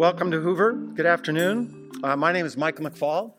[0.00, 0.72] Welcome to Hoover.
[0.72, 1.90] Good afternoon.
[2.02, 3.34] Uh, my name is Michael McFaul.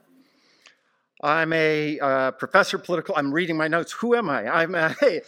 [1.19, 3.16] I'm a uh, professor of political.
[3.17, 3.92] I'm reading my notes.
[3.94, 4.48] Who am I?
[4.48, 4.94] I'm a,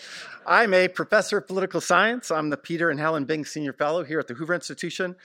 [0.46, 2.30] I'm a professor of political science.
[2.30, 5.16] I'm the Peter and Helen Bing Senior Fellow here at the Hoover Institution,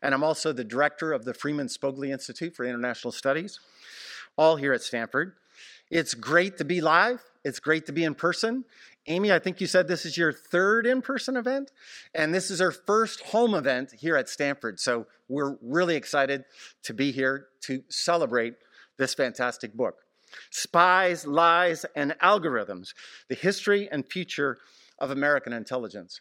[0.00, 3.60] and I'm also the director of the Freeman Spogli Institute for International Studies,
[4.38, 5.34] all here at Stanford.
[5.90, 7.22] It's great to be live.
[7.48, 8.64] It's great to be in person.
[9.06, 11.72] Amy, I think you said this is your third in person event,
[12.14, 14.78] and this is our first home event here at Stanford.
[14.78, 16.44] So we're really excited
[16.82, 18.54] to be here to celebrate
[18.98, 19.96] this fantastic book.
[20.50, 22.92] Spies, Lies, and Algorithms
[23.28, 24.58] The History and Future
[24.98, 26.20] of American Intelligence.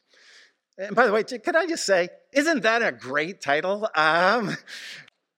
[0.77, 3.89] And by the way, could I just say, isn't that a great title?
[3.95, 4.55] Um,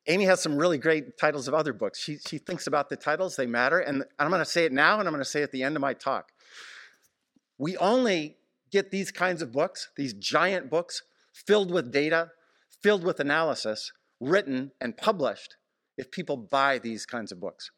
[0.08, 1.99] Amy has some really great titles of other books.
[1.99, 3.80] She, she thinks about the titles, they matter.
[3.80, 5.63] And I'm going to say it now and I'm going to say it at the
[5.63, 6.31] end of my talk.
[7.57, 8.38] We only
[8.71, 12.31] get these kinds of books, these giant books filled with data,
[12.81, 15.57] filled with analysis, written and published,
[15.98, 17.71] if people buy these kinds of books.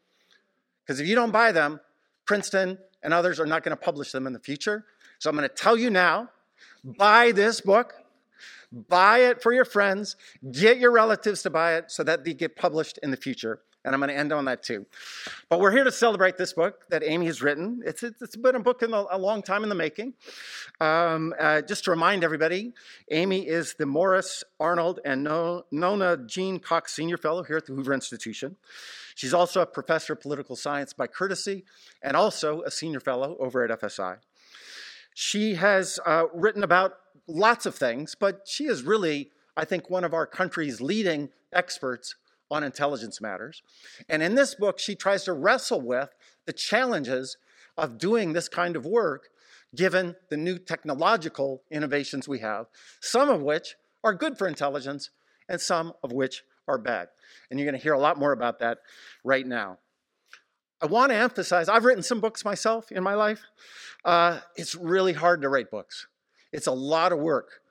[0.86, 1.80] Because if you don't buy them,
[2.26, 4.86] Princeton and others are not going to publish them in the future.
[5.20, 6.30] So I'm going to tell you now
[6.84, 7.94] buy this book,
[8.72, 10.16] buy it for your friends,
[10.52, 13.62] get your relatives to buy it so that they get published in the future.
[13.84, 14.86] And I'm going to end on that too.
[15.50, 17.82] But we're here to celebrate this book that Amy has written.
[17.84, 20.14] It's, it's been a book in a, a long time in the making.
[20.80, 22.74] Um, uh, just to remind everybody,
[23.10, 27.94] Amy is the Morris Arnold and Nona Jean Cox Senior Fellow here at the Hoover
[27.94, 28.56] Institution.
[29.16, 31.66] She's also a professor of political science by courtesy
[32.04, 34.18] and also a senior fellow over at FSI.
[35.14, 36.94] She has uh, written about
[37.28, 42.16] lots of things, but she is really, I think, one of our country's leading experts
[42.50, 43.62] on intelligence matters.
[44.10, 46.10] And in this book, she tries to wrestle with
[46.46, 47.38] the challenges
[47.78, 49.30] of doing this kind of work
[49.74, 52.66] given the new technological innovations we have,
[53.00, 55.12] some of which are good for intelligence
[55.48, 57.08] and some of which are bad.
[57.50, 58.80] And you're going to hear a lot more about that
[59.24, 59.78] right now.
[60.82, 63.44] I want to emphasize I've written some books myself in my life.
[64.04, 66.08] Uh, it's really hard to write books,
[66.52, 67.62] it's a lot of work.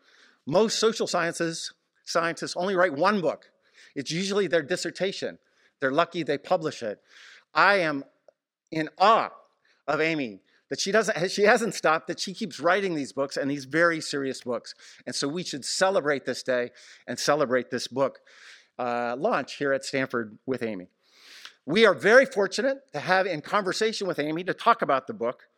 [0.47, 1.72] Most social sciences
[2.04, 3.50] scientists only write one book
[3.94, 5.38] it's usually their dissertation.
[5.81, 7.00] They're lucky they publish it.
[7.54, 8.04] I am
[8.71, 9.31] in awe
[9.88, 13.50] of Amy that she doesn't she hasn't stopped that she keeps writing these books and
[13.50, 16.71] these very serious books and so we should celebrate this day
[17.09, 18.21] and celebrate this book
[18.78, 20.87] uh, launch here at stanford with amy
[21.66, 25.48] we are very fortunate to have in conversation with amy to talk about the book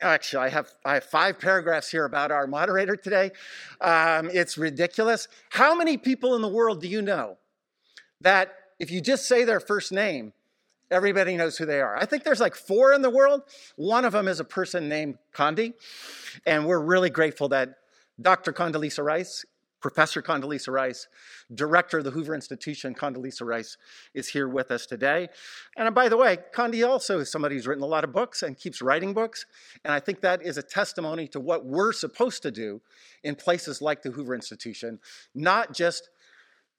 [0.00, 3.30] actually i have i have five paragraphs here about our moderator today
[3.80, 7.36] um, it's ridiculous how many people in the world do you know
[8.20, 10.32] that if you just say their first name,
[10.90, 11.96] everybody knows who they are.
[11.96, 13.42] I think there's like four in the world.
[13.76, 15.74] One of them is a person named Condi.
[16.44, 17.76] And we're really grateful that
[18.20, 18.52] Dr.
[18.52, 19.44] Condoleezza Rice,
[19.86, 21.06] Professor Condoleezza Rice,
[21.54, 23.76] director of the Hoover Institution, Condoleezza Rice,
[24.14, 25.28] is here with us today.
[25.76, 28.58] And by the way, Condi also is somebody who's written a lot of books and
[28.58, 29.46] keeps writing books.
[29.84, 32.80] And I think that is a testimony to what we're supposed to do
[33.22, 34.98] in places like the Hoover Institution,
[35.36, 36.10] not just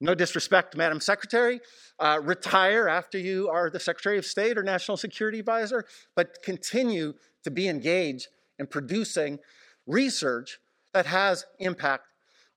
[0.02, 1.60] no disrespect, Madam Secretary,
[1.98, 7.14] uh, retire after you are the Secretary of State or National Security Advisor, but continue
[7.42, 9.38] to be engaged in producing
[9.86, 10.58] research
[10.92, 12.07] that has impact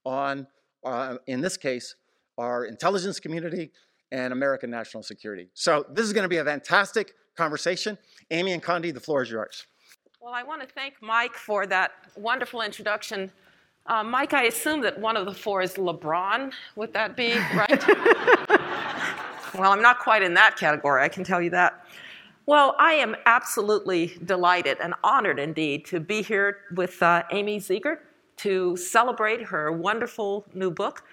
[0.06, 0.48] on,
[0.86, 1.96] uh, in this case,
[2.38, 3.72] our intelligence community
[4.12, 5.50] and American national security.
[5.54, 7.98] So this is going to be a fantastic conversation.
[8.30, 9.68] Amy and Condi, the floor is yours.
[10.22, 13.32] Well, I want to thank Mike for that wonderful introduction
[13.88, 16.52] uh, Mike, I assume that one of the four is LeBron.
[16.76, 17.88] Would that be right?
[19.56, 21.86] well, I'm not quite in that category, I can tell you that.
[22.46, 28.00] Well, I am absolutely delighted and honored indeed to be here with uh, Amy Zegart
[28.41, 31.03] to celebrate her wonderful new book.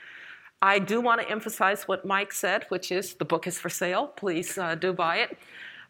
[0.61, 4.09] I do want to emphasize what Mike said, which is the book is for sale.
[4.09, 5.39] Please uh, do buy it.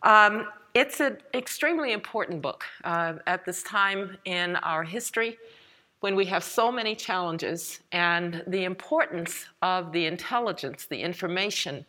[0.02, 5.38] Um, it's an extremely important book uh, at this time in our history
[6.00, 11.84] when we have so many challenges and the importance of the intelligence, the information,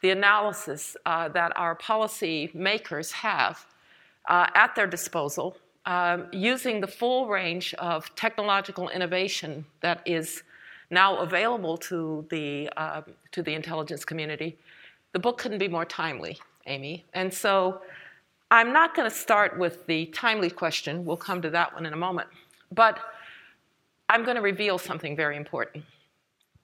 [0.00, 3.66] the analysis uh, that our policy makers have
[4.28, 10.42] uh, at their disposal, um, using the full range of technological innovation that is
[10.90, 13.02] now available to the, uh,
[13.32, 14.56] to the intelligence community,
[15.12, 17.04] the book couldn't be more timely, Amy.
[17.12, 17.80] And so
[18.50, 21.04] I'm not going to start with the timely question.
[21.04, 22.28] We'll come to that one in a moment.
[22.72, 22.98] But
[24.08, 25.84] I'm going to reveal something very important.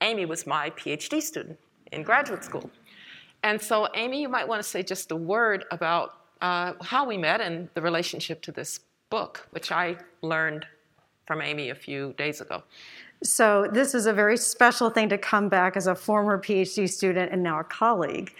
[0.01, 1.59] Amy was my PhD student
[1.91, 2.69] in graduate school.
[3.43, 7.17] And so, Amy, you might want to say just a word about uh, how we
[7.17, 8.79] met and the relationship to this
[9.11, 10.65] book, which I learned
[11.27, 12.63] from Amy a few days ago.
[13.23, 17.31] So, this is a very special thing to come back as a former PhD student
[17.31, 18.33] and now a colleague.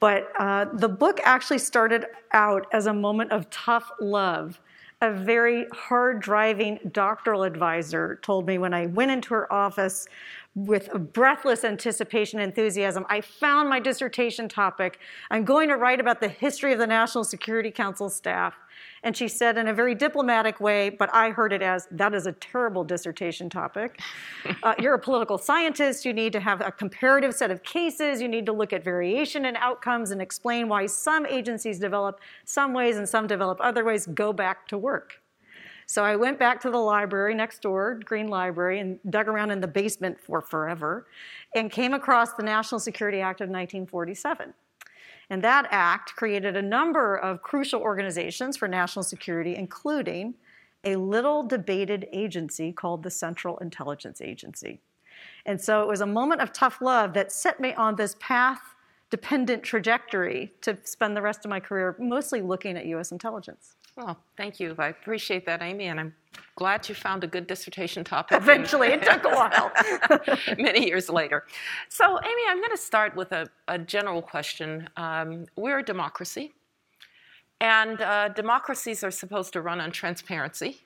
[0.00, 4.60] But uh, the book actually started out as a moment of tough love.
[5.00, 10.08] A very hard driving doctoral advisor told me when I went into her office
[10.54, 14.98] with breathless anticipation and enthusiasm, I found my dissertation topic.
[15.30, 18.54] I'm going to write about the history of the National Security Council staff.
[19.04, 22.26] And she said in a very diplomatic way, but I heard it as that is
[22.26, 24.00] a terrible dissertation topic.
[24.62, 26.06] Uh, you're a political scientist.
[26.06, 28.22] You need to have a comparative set of cases.
[28.22, 32.72] You need to look at variation in outcomes and explain why some agencies develop some
[32.72, 34.06] ways and some develop other ways.
[34.06, 35.20] Go back to work.
[35.86, 39.60] So I went back to the library next door, Green Library, and dug around in
[39.60, 41.06] the basement for forever
[41.54, 44.54] and came across the National Security Act of 1947.
[45.30, 50.34] And that act created a number of crucial organizations for national security, including
[50.84, 54.80] a little debated agency called the Central Intelligence Agency.
[55.46, 58.60] And so it was a moment of tough love that set me on this path
[59.10, 63.76] dependent trajectory to spend the rest of my career mostly looking at US intelligence.
[63.96, 64.74] Well, thank you.
[64.76, 66.14] I appreciate that, Amy, and I'm
[66.56, 68.36] glad you found a good dissertation topic.
[68.36, 69.70] Eventually, it took a while.
[70.58, 71.44] many years later.
[71.88, 74.88] So, Amy, I'm going to start with a, a general question.
[74.96, 76.52] Um, we're a democracy,
[77.60, 80.80] and uh, democracies are supposed to run on transparency.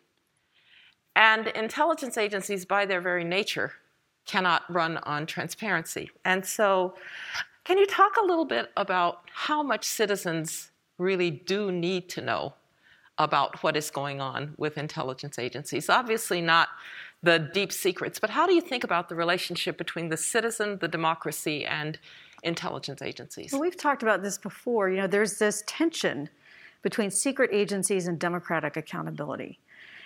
[1.16, 3.72] And intelligence agencies, by their very nature,
[4.26, 6.10] cannot run on transparency.
[6.26, 6.94] And so,
[7.64, 12.52] can you talk a little bit about how much citizens really do need to know
[13.18, 15.88] about what is going on with intelligence agencies.
[15.88, 16.68] Obviously, not
[17.22, 20.88] the deep secrets, but how do you think about the relationship between the citizen, the
[20.88, 21.98] democracy, and
[22.44, 23.52] intelligence agencies?
[23.52, 24.88] Well, we've talked about this before.
[24.88, 26.28] You know, there's this tension
[26.82, 29.58] between secret agencies and democratic accountability.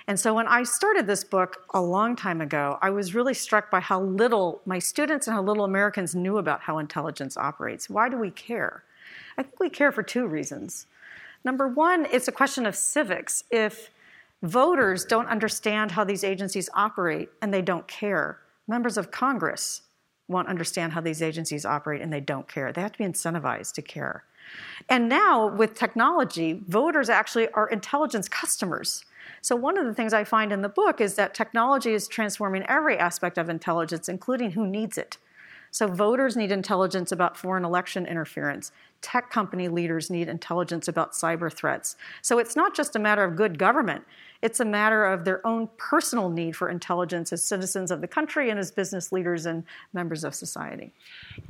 [0.09, 3.71] And so when I started this book a long time ago, I was really struck
[3.71, 7.89] by how little my students and how little Americans knew about how intelligence operates.
[7.89, 8.83] Why do we care?
[9.39, 10.87] I think we care for two reasons.
[11.45, 13.45] Number one, it's a question of civics.
[13.51, 13.91] If
[14.43, 19.83] voters don't understand how these agencies operate and they don't care, members of Congress
[20.29, 22.73] won't understand how these agencies operate and they don't care.
[22.73, 24.25] They have to be incentivized to care.
[24.89, 29.05] And now, with technology, voters actually are intelligence customers.
[29.41, 32.65] So, one of the things I find in the book is that technology is transforming
[32.69, 35.17] every aspect of intelligence, including who needs it.
[35.71, 38.73] So, voters need intelligence about foreign election interference
[39.03, 41.97] tech company leaders need intelligence about cyber threats.
[42.23, 44.05] So it's not just a matter of good government,
[44.41, 48.51] it's a matter of their own personal need for intelligence as citizens of the country
[48.51, 50.93] and as business leaders and members of society.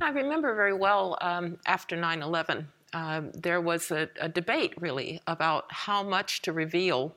[0.01, 5.21] I remember very well um, after 9 11, uh, there was a, a debate really
[5.27, 7.15] about how much to reveal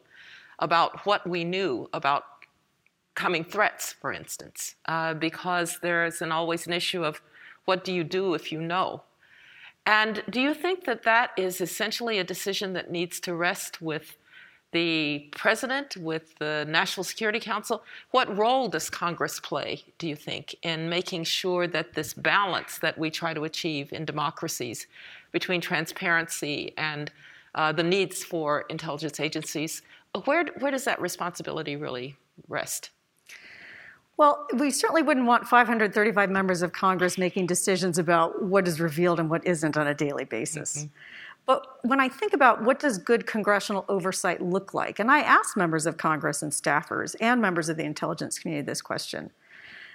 [0.59, 2.23] about what we knew about
[3.15, 7.21] coming threats, for instance, uh, because there is an, always an issue of
[7.65, 9.01] what do you do if you know?
[9.85, 14.17] And do you think that that is essentially a decision that needs to rest with
[14.71, 17.83] the president, with the National Security Council?
[18.11, 22.97] What role does Congress play, do you think, in making sure that this balance that
[22.97, 24.87] we try to achieve in democracies
[25.31, 27.11] between transparency and
[27.53, 29.81] uh, the needs for intelligence agencies,
[30.25, 32.15] where, where does that responsibility really
[32.47, 32.89] rest?
[34.17, 39.19] Well, we certainly wouldn't want 535 members of Congress making decisions about what is revealed
[39.19, 40.77] and what isn't on a daily basis.
[40.77, 40.87] Mm-hmm.
[41.45, 45.55] But when I think about what does good congressional oversight look like, and I asked
[45.55, 49.31] members of Congress and staffers and members of the intelligence community this question,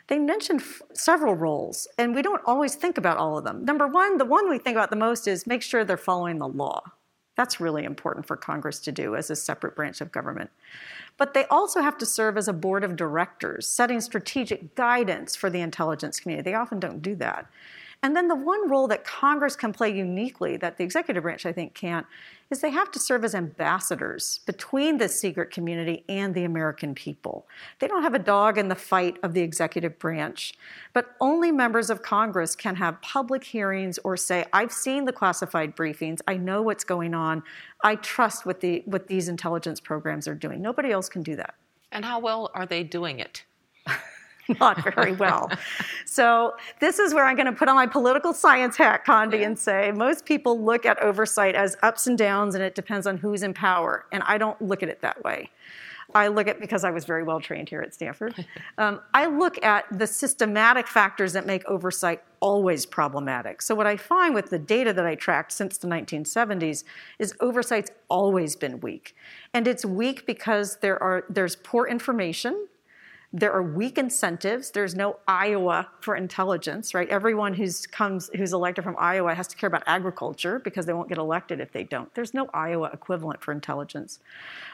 [0.06, 3.64] they mentioned f- several roles, and we don't always think about all of them.
[3.64, 6.48] Number one, the one we think about the most is make sure they're following the
[6.48, 6.82] law.
[7.36, 10.50] That's really important for Congress to do as a separate branch of government.
[11.20, 15.50] But they also have to serve as a board of directors, setting strategic guidance for
[15.50, 16.50] the intelligence community.
[16.50, 17.46] They often don't do that.
[18.02, 21.52] And then the one role that Congress can play uniquely that the executive branch, I
[21.52, 22.06] think, can't,
[22.50, 27.46] is they have to serve as ambassadors between the secret community and the American people.
[27.78, 30.54] They don't have a dog in the fight of the executive branch,
[30.92, 35.76] but only members of Congress can have public hearings or say, I've seen the classified
[35.76, 37.42] briefings, I know what's going on,
[37.84, 40.60] I trust what, the, what these intelligence programs are doing.
[40.60, 41.54] Nobody else can do that.
[41.92, 43.44] And how well are they doing it?
[44.60, 45.50] not very well.
[46.04, 49.46] so this is where I'm going to put on my political science hat, Condi, yeah.
[49.46, 53.18] and say most people look at oversight as ups and downs, and it depends on
[53.18, 54.06] who's in power.
[54.12, 55.50] And I don't look at it that way.
[56.14, 58.34] I look at because I was very well trained here at Stanford.
[58.78, 63.60] Um, I look at the systematic factors that make oversight always problematic.
[63.60, 66.84] So what I find with the data that I tracked since the 1970s
[67.18, 69.14] is oversight's always been weak,
[69.52, 72.68] and it's weak because there are there's poor information
[73.32, 74.72] There are weak incentives.
[74.72, 77.08] There's no Iowa for intelligence, right?
[77.08, 81.08] Everyone who's comes who's elected from Iowa has to care about agriculture because they won't
[81.08, 82.12] get elected if they don't.
[82.14, 84.18] There's no Iowa equivalent for intelligence,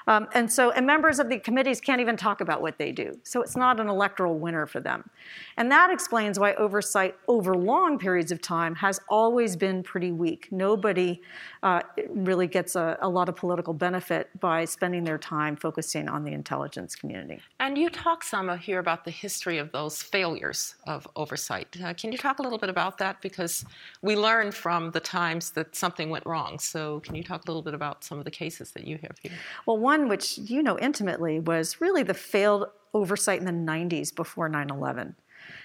[0.07, 3.19] um, and so and members of the committees can't even talk about what they do.
[3.25, 5.11] So it's not an electoral winner for them,
[5.59, 10.49] and that explains why oversight over long periods of time has always been pretty weak.
[10.51, 11.21] Nobody
[11.63, 16.25] uh, really gets a, a lot of political benefit by spending their time focusing on
[16.25, 17.43] the intelligence community.
[17.61, 21.77] And you talk some here about the history of those failures of oversight.
[21.83, 23.21] Uh, can you talk a little bit about that?
[23.21, 23.65] Because
[24.03, 26.59] we learned from the times that something went wrong.
[26.59, 29.19] So, can you talk a little bit about some of the cases that you have
[29.21, 29.33] here?
[29.65, 34.49] Well, one which you know intimately was really the failed oversight in the 90s before
[34.49, 35.17] 9 11.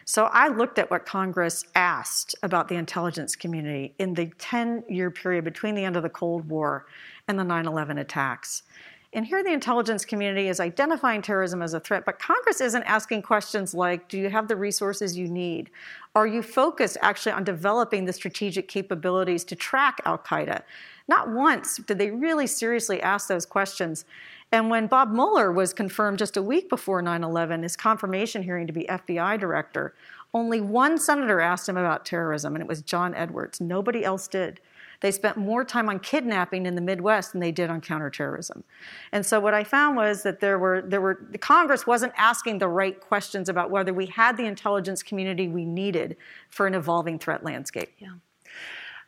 [0.05, 5.11] So I looked at what Congress asked about the intelligence community in the 10 year
[5.11, 6.85] period between the end of the Cold War
[7.27, 8.63] and the 9 11 attacks.
[9.13, 13.23] And here the intelligence community is identifying terrorism as a threat, but Congress isn't asking
[13.23, 15.69] questions like Do you have the resources you need?
[16.15, 20.61] Are you focused actually on developing the strategic capabilities to track Al Qaeda?
[21.09, 24.05] Not once did they really seriously ask those questions.
[24.53, 28.67] And when Bob Mueller was confirmed just a week before 9 11, his confirmation hearing
[28.67, 29.93] to be FBI director,
[30.33, 33.59] only one senator asked him about terrorism, and it was John Edwards.
[33.59, 34.61] Nobody else did.
[35.01, 38.63] They spent more time on kidnapping in the Midwest than they did on counterterrorism.
[39.11, 42.59] And so what I found was that there were there were the Congress wasn't asking
[42.59, 46.17] the right questions about whether we had the intelligence community we needed
[46.49, 47.91] for an evolving threat landscape.
[47.97, 48.13] Yeah.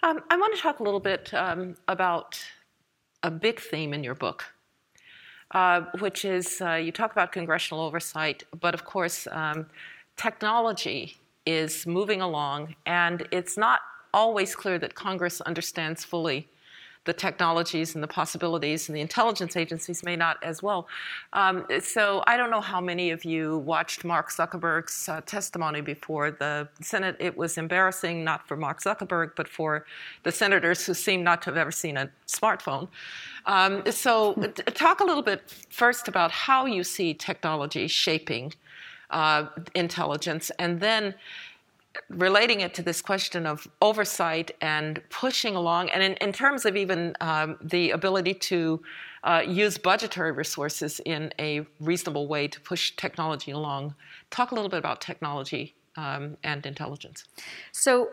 [0.01, 2.43] Um, I want to talk a little bit um, about
[3.21, 4.43] a big theme in your book,
[5.51, 9.67] uh, which is uh, you talk about congressional oversight, but of course, um,
[10.17, 13.81] technology is moving along, and it's not
[14.13, 16.47] always clear that Congress understands fully
[17.05, 20.87] the technologies and the possibilities, and the intelligence agencies may not as well.
[21.33, 26.31] Um, so I don't know how many of you watched Mark Zuckerberg's uh, testimony before
[26.31, 27.17] the Senate.
[27.19, 29.85] It was embarrassing, not for Mark Zuckerberg, but for
[30.23, 32.87] the senators who seem not to have ever seen a smartphone.
[33.45, 34.35] Um, so
[34.73, 38.53] talk a little bit first about how you see technology shaping
[39.09, 41.13] uh, intelligence, and then
[42.09, 46.75] relating it to this question of oversight and pushing along, and in, in terms of
[46.75, 48.81] even um, the ability to
[49.23, 53.95] uh, use budgetary resources in a reasonable way to push technology along,
[54.31, 57.25] talk a little bit about technology um, and intelligence.
[57.71, 58.09] So,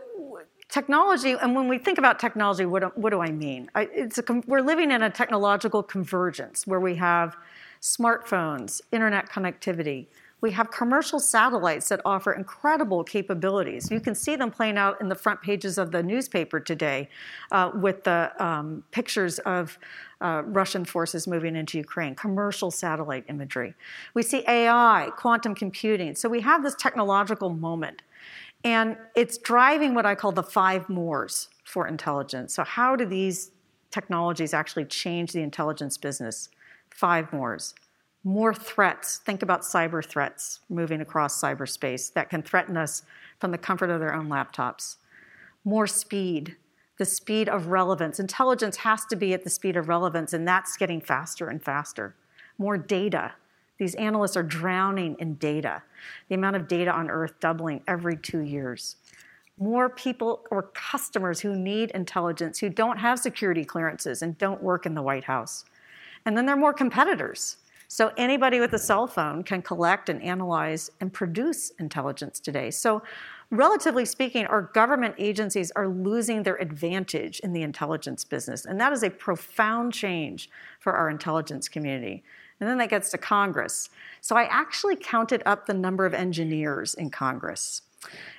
[0.69, 3.71] technology, and when we think about technology, what, what do I mean?
[3.75, 7.37] I, it's a, we're living in a technological convergence where we have
[7.81, 10.07] smartphones, internet connectivity,
[10.41, 13.91] we have commercial satellites that offer incredible capabilities.
[13.91, 17.09] You can see them playing out in the front pages of the newspaper today
[17.53, 19.79] uh, with the um, pictures of
[20.21, 23.75] uh, Russian forces moving into Ukraine, commercial satellite imagery.
[24.15, 26.15] We see AI, quantum computing.
[26.15, 28.03] So we have this technological moment.
[28.63, 32.53] And it's driving what I call the five mores for intelligence.
[32.53, 33.53] So, how do these
[33.91, 36.51] technologies actually change the intelligence business?
[36.91, 37.75] Five mores
[38.25, 39.19] more threats.
[39.19, 43.03] Think about cyber threats moving across cyberspace that can threaten us
[43.39, 44.97] from the comfort of their own laptops.
[45.65, 46.57] More speed,
[46.99, 48.21] the speed of relevance.
[48.21, 52.15] Intelligence has to be at the speed of relevance, and that's getting faster and faster.
[52.59, 53.33] More data.
[53.79, 55.83] These analysts are drowning in data.
[56.29, 58.97] The amount of data on Earth doubling every two years.
[59.59, 64.85] More people or customers who need intelligence, who don't have security clearances and don't work
[64.85, 65.65] in the White House.
[66.27, 67.57] And then there are more competitors
[67.93, 72.71] so anybody with a cell phone can collect and analyze and produce intelligence today.
[72.71, 73.03] So
[73.51, 78.65] relatively speaking, our government agencies are losing their advantage in the intelligence business.
[78.65, 82.23] And that is a profound change for our intelligence community.
[82.61, 83.91] And then that gets to Congress.
[84.21, 87.83] So I actually counted up the number of engineers in Congress.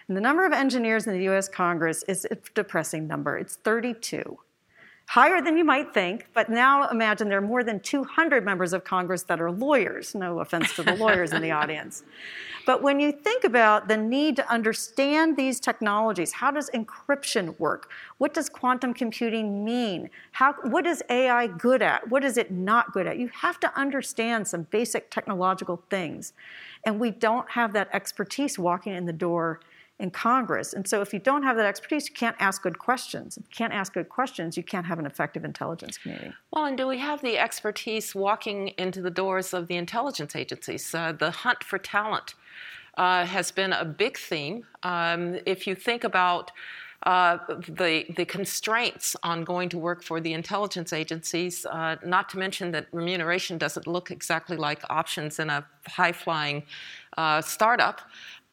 [0.07, 3.37] And the number of engineers in the US Congress is a depressing number.
[3.37, 4.39] It's 32
[5.07, 8.83] higher than you might think, but now imagine there are more than 200 members of
[8.83, 10.15] Congress that are lawyers.
[10.15, 12.03] No offense to the lawyers in the audience.
[12.65, 17.89] But when you think about the need to understand these technologies, how does encryption work?
[18.19, 20.09] What does quantum computing mean?
[20.31, 22.07] How, what is AI good at?
[22.09, 23.17] What is it not good at?
[23.17, 26.33] You have to understand some basic technological things.
[26.85, 29.59] And we don't have that expertise walking in the door
[30.01, 30.73] in Congress.
[30.73, 33.37] And so if you don't have that expertise, you can't ask good questions.
[33.37, 36.33] If you can't ask good questions, you can't have an effective intelligence community.
[36.51, 40.93] Well, and do we have the expertise walking into the doors of the intelligence agencies?
[40.93, 42.33] Uh, the hunt for talent
[42.97, 44.65] uh, has been a big theme.
[44.83, 46.51] Um, if you think about
[47.03, 52.37] uh, the, the constraints on going to work for the intelligence agencies, uh, not to
[52.37, 56.63] mention that remuneration doesn't look exactly like options in a high flying
[57.17, 58.01] uh, startup.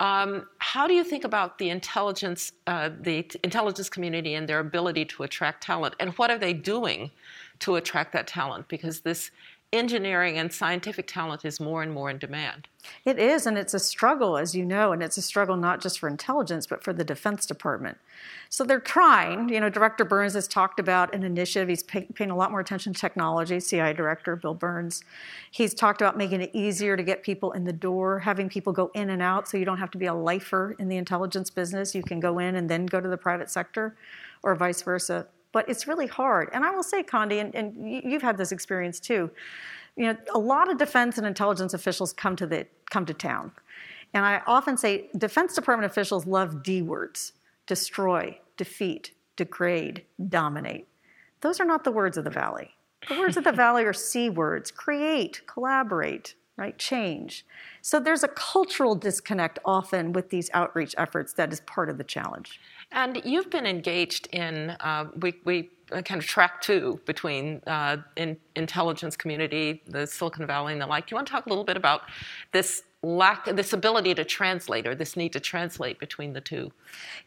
[0.00, 5.05] Um, how do you think about the intelligence, uh, the intelligence community and their ability
[5.07, 7.11] to attract talent, and what are they doing
[7.61, 8.69] to attract that talent?
[8.69, 9.31] Because this
[9.73, 12.69] engineering and scientific talent is more and more in demand.
[13.05, 15.99] It is, and it's a struggle, as you know, and it's a struggle not just
[15.99, 17.99] for intelligence, but for the Defense Department.
[18.49, 19.51] So they're trying.
[19.51, 21.69] You know, Director Burns has talked about an initiative.
[21.69, 23.61] He's pay, paying a lot more attention to technology.
[23.61, 25.05] CI Director Bill Burns.
[25.51, 28.91] He's talked about making it easier to get people in the door, having people go
[28.95, 31.95] in and out, so you don't have to be a lifer in the intelligence business.
[31.95, 33.97] You can go in and then go to the private sector,
[34.43, 36.50] or vice versa but it's really hard.
[36.52, 39.31] And I will say, Condi, and, and you've had this experience too.
[39.97, 43.50] You know, a lot of defense and intelligence officials come to the come to town,
[44.14, 47.33] and I often say Defense Department officials love D words:
[47.67, 50.87] destroy, defeat, degrade, dominate.
[51.40, 52.76] Those are not the words of the Valley.
[53.09, 56.77] The words of the Valley are C words: create, collaborate, right?
[56.77, 57.47] Change.
[57.81, 62.05] So there's a cultural disconnect often with these outreach efforts that is part of the
[62.05, 62.61] challenge.
[62.91, 68.37] And you've been engaged in, uh, we, we kind of track two between uh, in,
[68.57, 71.07] intelligence community, the Silicon Valley, and the like.
[71.07, 72.03] Do you want to talk a little bit about
[72.53, 76.73] this lack this ability to translate or this need to translate between the two.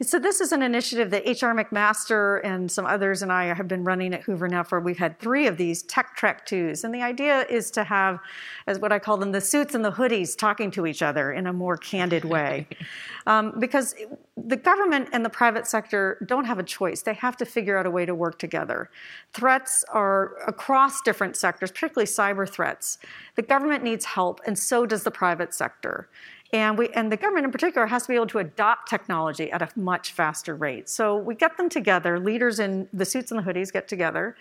[0.02, 1.56] So this is an initiative that H.R.
[1.56, 5.18] McMaster and some others and i have been running at hoover now for we've had
[5.20, 6.84] three of these tech track twos.
[6.84, 8.20] And the idea is to have
[8.68, 11.48] as what i call them the suits and the hoodies talking to each other in
[11.48, 12.68] a more candid way
[13.28, 13.96] um, because
[14.38, 17.86] the government and the private sector don't have a choice they have to figure out
[17.86, 18.90] a way to work together
[19.34, 22.98] threats are across different sectors particularly cyber threats
[23.36, 26.10] the government needs help and so does the private sector.
[26.54, 29.62] And, we, and the government in particular has to be able to adopt technology at
[29.62, 30.90] a much faster rate.
[30.90, 34.36] So we get them together, leaders in the suits and the hoodies get together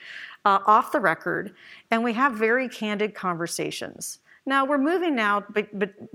[0.44, 1.54] uh, off the record,
[1.90, 4.18] and we have very candid conversations.
[4.47, 5.44] Now we're moving now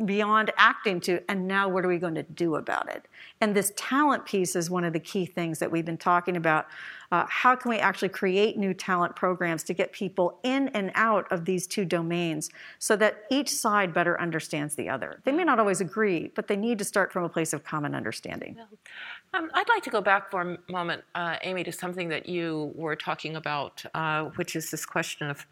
[0.04, 3.08] beyond acting to, and now what are we going to do about it?
[3.40, 6.68] And this talent piece is one of the key things that we've been talking about.
[7.12, 11.32] Uh, how can we actually create new talent programs to get people in and out
[11.32, 15.22] of these two domains so that each side better understands the other?
[15.24, 17.94] They may not always agree, but they need to start from a place of common
[17.94, 18.56] understanding.
[18.58, 19.40] Yeah.
[19.40, 22.72] Um, I'd like to go back for a moment, uh, Amy, to something that you
[22.76, 25.46] were talking about, uh, which is this question of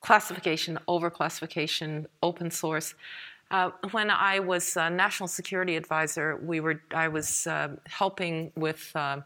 [0.00, 2.94] classification, overclassification, open source.
[3.50, 9.20] Uh, when I was national security advisor, we were I was uh, helping with uh,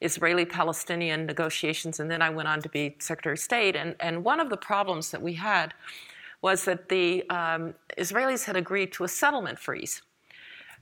[0.00, 3.76] Israeli-Palestinian negotiations, and then I went on to be Secretary of State.
[3.76, 5.74] And, and one of the problems that we had
[6.42, 10.02] was that the um, Israelis had agreed to a settlement freeze.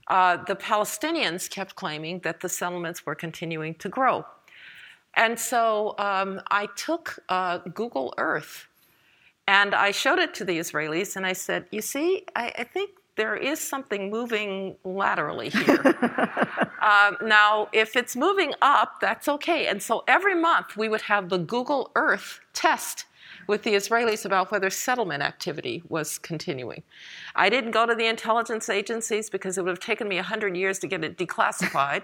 [0.07, 4.25] Uh, the Palestinians kept claiming that the settlements were continuing to grow.
[5.15, 8.67] And so um, I took uh, Google Earth
[9.47, 12.91] and I showed it to the Israelis and I said, You see, I, I think
[13.15, 15.79] there is something moving laterally here.
[16.81, 19.67] um, now, if it's moving up, that's okay.
[19.67, 23.05] And so every month we would have the Google Earth test
[23.47, 26.83] with the Israelis about whether settlement activity was continuing.
[27.35, 30.79] I didn't go to the intelligence agencies because it would have taken me 100 years
[30.79, 32.03] to get it declassified.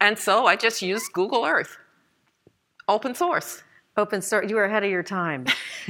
[0.00, 1.78] and so I just used Google Earth,
[2.88, 3.62] open source
[3.96, 5.46] open source you were ahead of your time.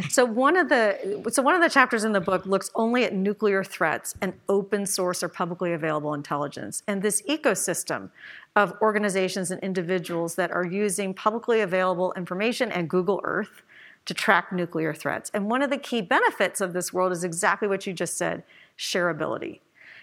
[0.09, 3.15] So one of the so one of the chapters in the book looks only at
[3.15, 6.83] nuclear threats and open source or publicly available intelligence.
[6.89, 8.09] And this ecosystem
[8.57, 13.63] of organizations and individuals that are using publicly available information and google earth
[14.07, 15.31] to track nuclear threats.
[15.35, 18.43] And one of the key benefits of this world is exactly what you just said
[18.79, 19.61] shareability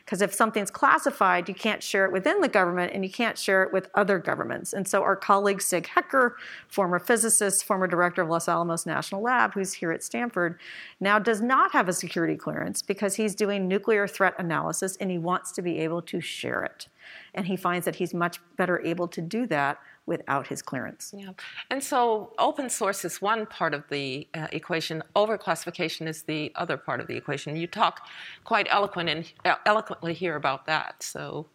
[0.10, 3.62] because if something's classified, you can't share it within the government and you can't share
[3.62, 4.74] it with other governments.
[4.74, 6.36] And so our colleague Sig Hecker,
[6.68, 10.60] former physicist, former director of Los Alamos National Lab, who's here at Stanford,
[11.00, 15.20] now does not have a security clearance because he's doing nuclear threat analysis and he
[15.20, 16.88] wants to be able to share it.
[17.36, 19.78] And he finds that he's much better able to do that
[20.10, 21.14] without his clearance.
[21.16, 21.30] Yeah.
[21.70, 26.78] And so open source is one part of the uh, equation, overclassification is the other
[26.78, 27.56] part of the equation.
[27.56, 28.08] You talk
[28.44, 31.04] quite eloquent and, uh, eloquently here about that.
[31.04, 31.46] So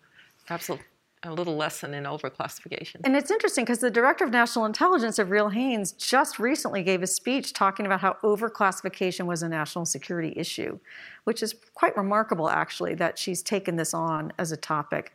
[0.46, 0.70] perhaps
[1.30, 2.96] a little lesson in overclassification.
[3.04, 7.06] And it's interesting because the director of national intelligence, Avril Haines just recently gave a
[7.06, 10.78] speech talking about how overclassification was a national security issue,
[11.24, 15.12] which is quite remarkable, actually, that she's taken this on as a topic.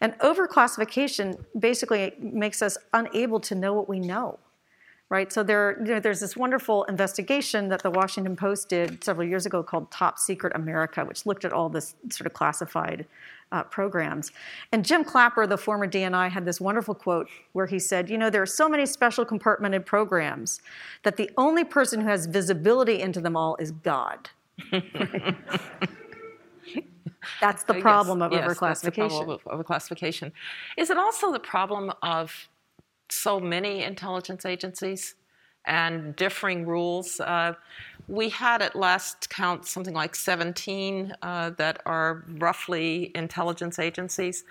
[0.00, 4.38] And overclassification basically makes us unable to know what we know
[5.10, 5.32] right?
[5.32, 9.46] So there, you know, there's this wonderful investigation that the Washington Post did several years
[9.46, 13.06] ago called Top Secret America, which looked at all this sort of classified
[13.52, 14.32] uh, programs.
[14.72, 18.30] And Jim Clapper, the former DNI, had this wonderful quote where he said, You know,
[18.30, 20.60] there are so many special compartmented programs
[21.02, 24.30] that the only person who has visibility into them all is God.
[27.40, 29.08] That's the problem of yes, that's overclassification.
[29.08, 30.32] problem of overclassification.
[30.76, 32.48] Is it also the problem of
[33.10, 35.14] so many intelligence agencies
[35.66, 37.20] and differing rules?
[37.20, 37.54] Uh,
[38.08, 44.44] we had at last count something like 17 uh, that are roughly intelligence agencies.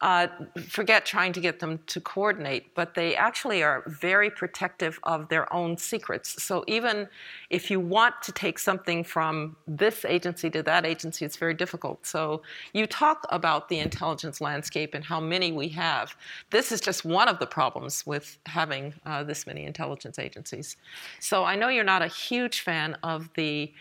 [0.00, 0.28] Uh,
[0.68, 5.52] forget trying to get them to coordinate, but they actually are very protective of their
[5.52, 6.40] own secrets.
[6.40, 7.08] So even
[7.50, 12.06] if you want to take something from this agency to that agency, it's very difficult.
[12.06, 16.14] So you talk about the intelligence landscape and how many we have.
[16.50, 20.76] This is just one of the problems with having uh, this many intelligence agencies.
[21.18, 23.72] So I know you're not a huge fan of the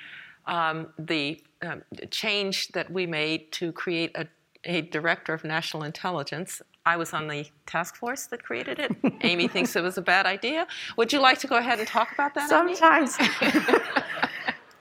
[0.48, 4.28] um, the um, change that we made to create a
[4.68, 6.62] a director of national intelligence.
[6.86, 8.92] I was on the task force that created it.
[9.22, 10.68] Amy thinks it was a bad idea.
[10.98, 12.52] Would you like to go ahead and talk about that?
[12.52, 12.76] Amy?
[12.76, 13.18] Sometimes.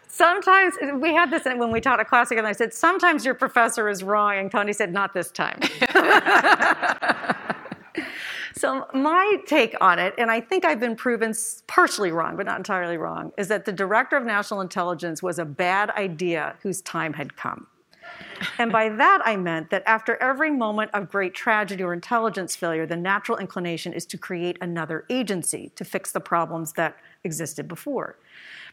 [0.08, 2.48] Sometimes we had this when we taught a class together.
[2.48, 5.60] I said, "Sometimes your professor is wrong," and Tony said, "Not this time."
[8.56, 11.34] so my take on it, and I think I've been proven
[11.66, 15.44] partially wrong, but not entirely wrong, is that the director of national intelligence was a
[15.44, 17.66] bad idea whose time had come.
[18.58, 22.86] And by that, I meant that after every moment of great tragedy or intelligence failure,
[22.86, 28.16] the natural inclination is to create another agency to fix the problems that existed before.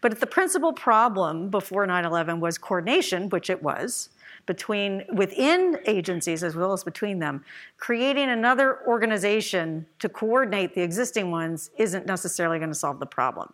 [0.01, 4.09] But if the principal problem before 9 11 was coordination, which it was,
[4.45, 7.43] between within agencies as well as between them,
[7.77, 13.53] creating another organization to coordinate the existing ones isn't necessarily going to solve the problem.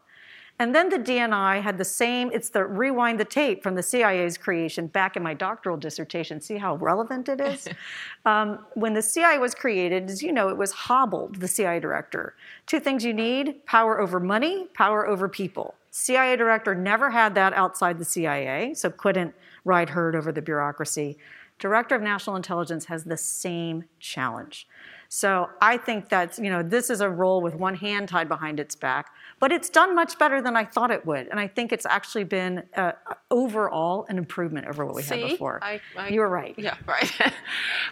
[0.60, 4.38] And then the DNI had the same, it's the rewind the tape from the CIA's
[4.38, 6.42] creation back in my doctoral dissertation.
[6.42, 7.70] See how relevant it is?
[8.26, 12.36] um, when the CIA was created, as you know, it was hobbled, the CIA director.
[12.68, 15.76] Two things you need power over money, power over people.
[15.92, 21.18] CIA director never had that outside the CIA, so couldn't ride herd over the bureaucracy.
[21.58, 24.68] Director of National Intelligence has the same challenge.
[25.10, 28.60] So I think that you know this is a role with one hand tied behind
[28.60, 31.72] its back, but it's done much better than I thought it would, and I think
[31.72, 32.92] it's actually been uh,
[33.32, 35.60] overall an improvement over what we See, had before.
[35.62, 36.54] I- I- you were right.
[36.58, 37.12] Yeah, right.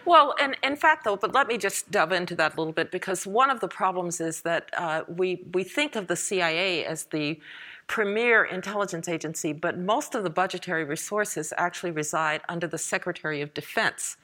[0.05, 2.91] well, and in fact, though, but let me just delve into that a little bit
[2.91, 7.05] because one of the problems is that uh, we we think of the CIA as
[7.05, 7.39] the
[7.87, 13.53] premier intelligence agency, but most of the budgetary resources actually reside under the Secretary of
[13.53, 14.17] Defense.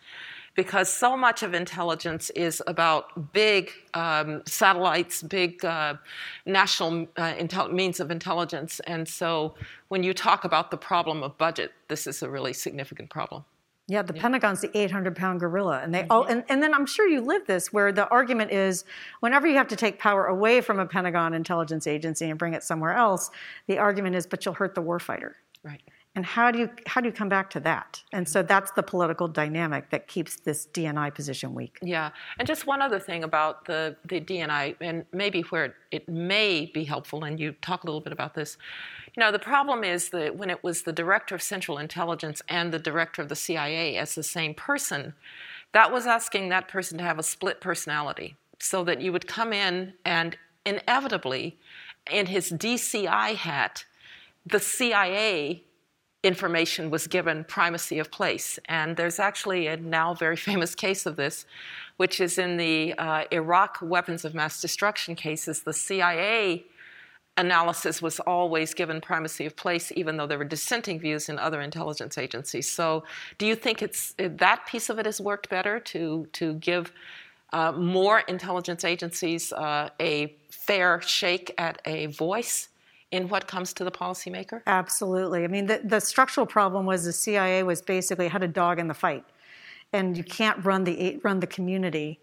[0.56, 5.96] Because so much of intelligence is about big um, satellites, big uh,
[6.46, 8.80] national uh, intel- means of intelligence.
[8.82, 9.56] And so
[9.88, 13.46] when you talk about the problem of budget, this is a really significant problem.
[13.88, 15.82] Yeah, the Pentagon's the 800 pound gorilla.
[15.84, 16.12] And they Mm-hmm.
[16.12, 18.86] all, and, and then I'm sure you live this where the argument is
[19.20, 22.64] whenever you have to take power away from a Pentagon intelligence agency and bring it
[22.64, 23.30] somewhere else,
[23.68, 25.34] the argument is, but you'll hurt the warfighter.
[25.64, 25.82] Right.
[26.16, 28.04] And how do you how do you come back to that?
[28.12, 31.80] And so that's the political dynamic that keeps this DNI position weak.
[31.82, 36.70] Yeah, and just one other thing about the, the DNI, and maybe where it, may
[36.72, 38.58] be helpful, and you talk a little bit about this.
[39.16, 42.72] You know, the problem is that when it was the director of Central Intelligence and
[42.72, 45.14] the director of the CIA as the same person,
[45.72, 49.52] that was asking that person to have a split personality, so that you would come
[49.52, 51.58] in and inevitably,
[52.12, 53.86] in his DCI hat,
[54.46, 55.64] the CIA
[56.24, 58.58] information was given primacy of place.
[58.66, 61.46] And there's actually a now very famous case of this,
[61.98, 65.62] which is in the uh, Iraq weapons of mass destruction cases.
[65.62, 66.66] The CIA
[67.36, 71.62] analysis was always given primacy of place, even though there were dissenting views in other
[71.62, 72.70] intelligence agencies.
[72.70, 73.04] So,
[73.38, 76.94] do you think it's that piece of it has worked better to to give
[77.52, 82.70] uh, more intelligence agencies uh, a fair shake at a voice?
[83.14, 84.64] In what comes to the policymaker?
[84.66, 85.44] Absolutely.
[85.44, 88.88] I mean, the, the structural problem was the CIA was basically had a dog in
[88.88, 89.24] the fight,
[89.94, 92.20] and you can't run the run the community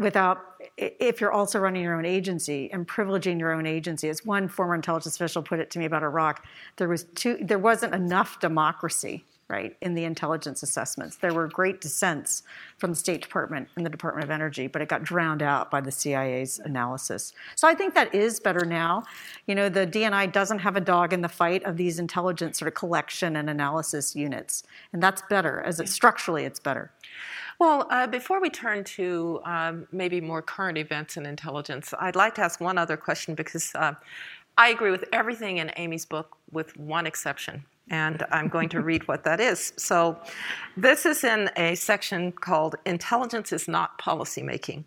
[0.00, 0.38] without
[0.78, 4.08] if you're also running your own agency and privileging your own agency.
[4.08, 6.44] As one former intelligence official put it to me about Iraq,
[6.76, 11.16] there was too there wasn't enough democracy right in the intelligence assessments.
[11.16, 12.42] There were great dissents
[12.78, 15.80] from the State Department and the Department of Energy, but it got drowned out by
[15.80, 17.32] the CIA's analysis.
[17.54, 19.04] So I think that is better now.
[19.46, 22.68] You know, the DNI doesn't have a dog in the fight of these intelligence sort
[22.68, 25.60] of collection and analysis units, and that's better.
[25.60, 26.90] As it structurally, it's better.
[27.60, 32.34] Well, uh, before we turn to um, maybe more current events in intelligence, I'd like
[32.36, 33.94] to ask one other question because uh,
[34.58, 37.64] I agree with everything in Amy's book, with one exception.
[37.90, 39.72] And I'm going to read what that is.
[39.76, 40.18] So,
[40.76, 44.84] this is in a section called Intelligence is Not Policymaking.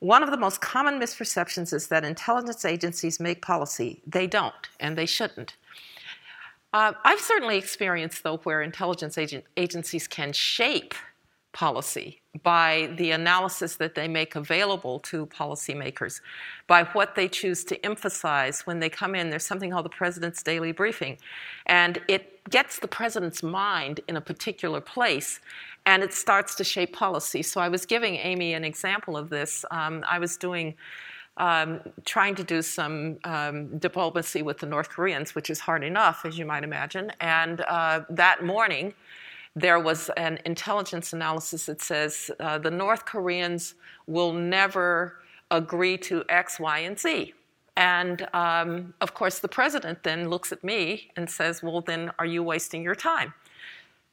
[0.00, 4.02] One of the most common misperceptions is that intelligence agencies make policy.
[4.06, 5.56] They don't, and they shouldn't.
[6.74, 10.92] Uh, I've certainly experienced, though, where intelligence agent, agencies can shape
[11.54, 16.20] policy by the analysis that they make available to policymakers,
[16.66, 19.30] by what they choose to emphasize when they come in.
[19.30, 21.16] There's something called the President's Daily Briefing,
[21.64, 25.40] and it gets the President's mind in a particular place
[25.86, 27.42] and it starts to shape policy.
[27.42, 29.64] So I was giving Amy an example of this.
[29.70, 30.74] Um, I was doing
[31.36, 36.24] um, trying to do some um, diplomacy with the North Koreans, which is hard enough,
[36.24, 37.12] as you might imagine.
[37.20, 38.94] And uh, that morning,
[39.56, 43.74] there was an intelligence analysis that says uh, the North Koreans
[44.06, 47.34] will never agree to X, Y, and Z.
[47.76, 52.26] And um, of course, the president then looks at me and says, Well, then are
[52.26, 53.34] you wasting your time?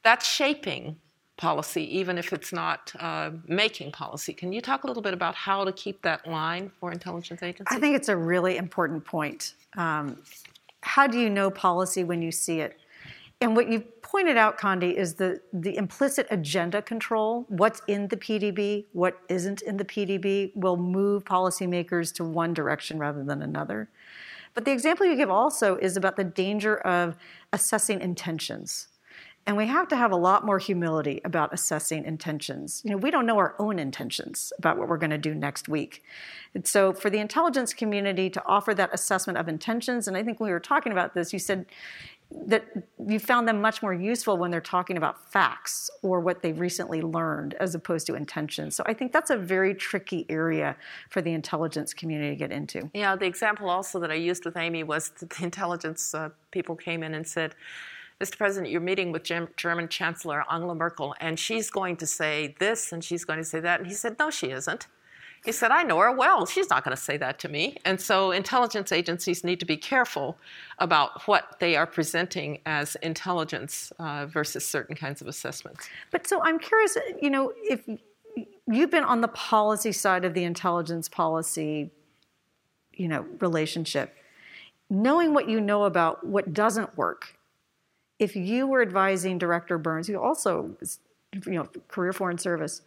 [0.02, 0.96] That's shaping
[1.36, 4.32] policy, even if it's not uh, making policy.
[4.32, 7.76] Can you talk a little bit about how to keep that line for intelligence agencies?
[7.76, 9.54] I think it's a really important point.
[9.76, 10.18] Um,
[10.82, 12.78] how do you know policy when you see it?
[13.40, 17.46] And what you've pointed out, Condi, is the, the implicit agenda control.
[17.48, 22.98] What's in the PDB, what isn't in the PDB, will move policymakers to one direction
[22.98, 23.88] rather than another.
[24.52, 27.16] But the example you give also is about the danger of
[27.54, 28.88] assessing intentions.
[29.46, 32.80] And we have to have a lot more humility about assessing intentions.
[32.84, 35.68] You know, we don't know our own intentions about what we're going to do next
[35.68, 36.04] week.
[36.54, 40.38] And so for the intelligence community to offer that assessment of intentions, and I think
[40.38, 41.66] when we were talking about this, you said
[42.46, 42.64] that
[43.06, 47.02] you found them much more useful when they're talking about facts or what they've recently
[47.02, 48.76] learned as opposed to intentions.
[48.76, 50.76] So I think that's a very tricky area
[51.10, 52.90] for the intelligence community to get into.
[52.94, 56.76] Yeah, the example also that I used with Amy was that the intelligence uh, people
[56.76, 57.54] came in and said,
[58.22, 58.38] Mr.
[58.38, 63.02] President, you're meeting with German Chancellor Angela Merkel, and she's going to say this and
[63.02, 63.80] she's going to say that.
[63.80, 64.86] And he said, No, she isn't.
[65.44, 66.46] He said, I know her well.
[66.46, 67.76] She's not going to say that to me.
[67.84, 70.38] And so intelligence agencies need to be careful
[70.78, 75.88] about what they are presenting as intelligence uh, versus certain kinds of assessments.
[76.12, 77.88] But so I'm curious, you know, if
[78.68, 81.90] you've been on the policy side of the intelligence policy,
[82.92, 84.14] you know, relationship,
[84.88, 87.36] knowing what you know about what doesn't work
[88.22, 91.00] if you were advising Director Burns, who also is,
[91.44, 92.82] you know, career foreign service,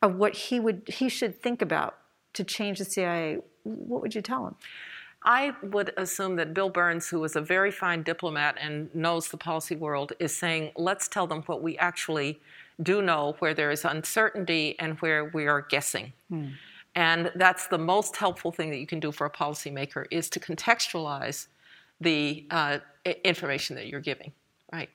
[0.00, 1.98] of what he would he should think about
[2.34, 4.54] to change the CIA, what would you tell him?
[5.24, 9.36] I would assume that Bill Burns, who is a very fine diplomat and knows the
[9.36, 12.38] policy world, is saying, let's tell them what we actually
[12.80, 16.12] do know, where there is uncertainty and where we are guessing.
[16.28, 16.50] Hmm.
[16.94, 20.38] And that's the most helpful thing that you can do for a policymaker is to
[20.38, 21.48] contextualize
[22.00, 22.78] the uh,
[23.24, 24.32] information that you're giving.
[24.76, 24.90] Right.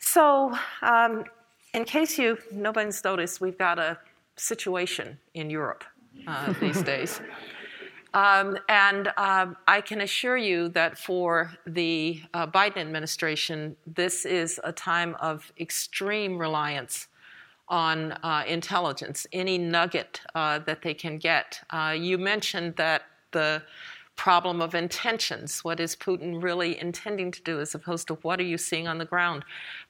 [0.00, 1.24] So, um,
[1.72, 3.98] in case you nobody's noticed, we've got a
[4.36, 5.82] situation in Europe
[6.26, 7.20] uh, these days.
[8.12, 14.60] Um, and uh, I can assure you that for the uh, Biden administration, this is
[14.62, 17.08] a time of extreme reliance
[17.68, 21.60] on uh, intelligence, any nugget uh, that they can get.
[21.70, 23.62] Uh, you mentioned that the
[24.18, 25.64] problem of intentions.
[25.64, 28.98] What is Putin really intending to do as opposed to what are you seeing on
[28.98, 29.44] the ground?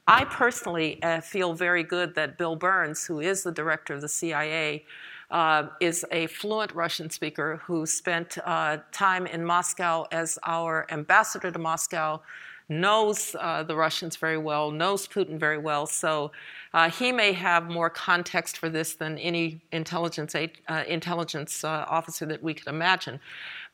[0.06, 4.08] I personally uh, feel very good that Bill Burns, who is the director of the
[4.08, 4.84] CIA,
[5.30, 11.50] uh, is a fluent Russian speaker who spent uh, time in Moscow as our ambassador
[11.50, 12.20] to Moscow,
[12.68, 15.86] knows uh, the Russians very well, knows Putin very well.
[15.86, 16.32] So
[16.74, 22.26] uh, he may have more context for this than any intelligence uh, intelligence uh, officer
[22.26, 23.20] that we could imagine.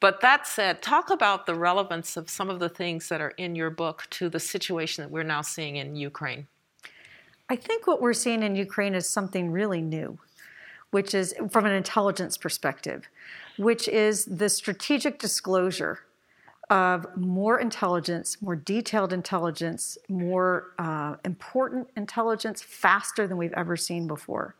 [0.00, 3.56] But that said, talk about the relevance of some of the things that are in
[3.56, 6.46] your book to the situation that we're now seeing in Ukraine.
[7.48, 10.18] I think what we're seeing in Ukraine is something really new,
[10.92, 13.08] which is from an intelligence perspective,
[13.58, 16.00] which is the strategic disclosure
[16.70, 24.06] of more intelligence, more detailed intelligence, more uh, important intelligence faster than we've ever seen
[24.06, 24.54] before.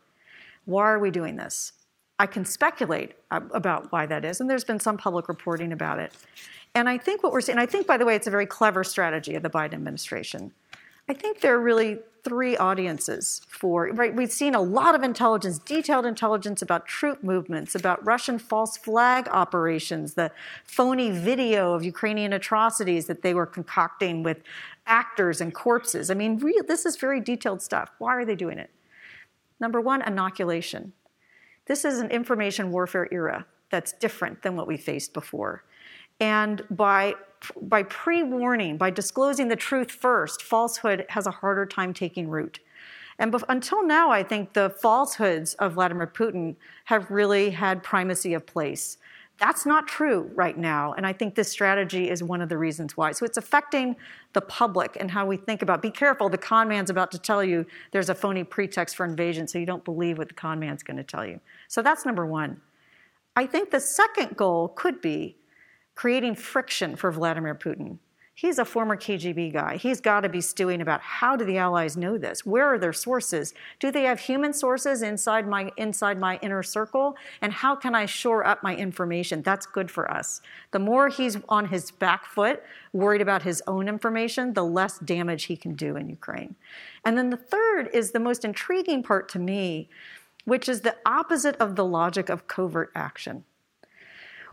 [0.65, 1.73] Why are we doing this?
[2.17, 6.13] I can speculate about why that is, and there's been some public reporting about it.
[6.73, 8.83] And I think what we're seeing, I think, by the way, it's a very clever
[8.83, 10.53] strategy of the Biden administration.
[11.09, 14.13] I think they're really three audiences for, right?
[14.13, 19.27] We've seen a lot of intelligence, detailed intelligence about troop movements, about Russian false flag
[19.29, 20.31] operations, the
[20.65, 24.41] phony video of Ukrainian atrocities that they were concocting with
[24.87, 26.09] actors and corpses.
[26.09, 27.91] I mean, real, this is very detailed stuff.
[27.99, 28.71] Why are they doing it?
[29.59, 30.93] Number one, inoculation.
[31.67, 35.63] This is an information warfare era that's different than what we faced before.
[36.19, 37.15] And by,
[37.61, 42.59] by pre warning, by disclosing the truth first, falsehood has a harder time taking root.
[43.17, 46.55] And bef- until now, I think the falsehoods of Vladimir Putin
[46.85, 48.97] have really had primacy of place.
[49.37, 50.93] That's not true right now.
[50.93, 53.11] And I think this strategy is one of the reasons why.
[53.11, 53.97] So it's affecting
[54.31, 57.43] the public and how we think about be careful, the con man's about to tell
[57.43, 60.83] you there's a phony pretext for invasion, so you don't believe what the con man's
[60.83, 61.41] going to tell you.
[61.67, 62.61] So that's number one.
[63.35, 65.35] I think the second goal could be
[65.95, 67.97] creating friction for Vladimir Putin.
[68.37, 69.77] He's a former KGB guy.
[69.77, 72.45] He's got to be stewing about how do the Allies know this?
[72.45, 73.53] Where are their sources?
[73.79, 77.15] Do they have human sources inside my inside my inner circle?
[77.39, 79.41] And how can I shore up my information?
[79.41, 80.41] That's good for us.
[80.71, 85.45] The more he's on his back foot, worried about his own information, the less damage
[85.45, 86.55] he can do in Ukraine.
[87.05, 89.87] And then the third is the most intriguing part to me,
[90.43, 93.45] which is the opposite of the logic of covert action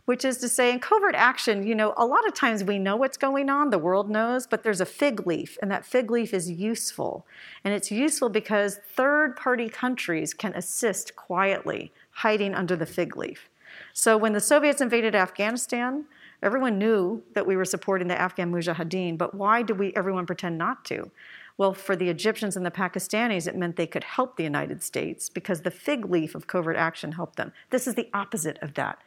[0.04, 2.96] which is to say, in covert action, you know, a lot of times we know
[2.96, 6.34] what's going on, the world knows, but there's a fig leaf, and that fig leaf
[6.34, 7.24] is useful.
[7.64, 13.48] And it's useful because third party countries can assist quietly, hiding under the fig leaf.
[13.92, 16.04] So when the Soviets invaded Afghanistan,
[16.42, 20.58] everyone knew that we were supporting the Afghan Mujahideen, but why did we everyone pretend
[20.58, 21.10] not to?
[21.58, 25.28] Well, for the Egyptians and the Pakistanis, it meant they could help the United States
[25.28, 27.52] because the fig leaf of covert action helped them.
[27.70, 28.98] This is the opposite of that.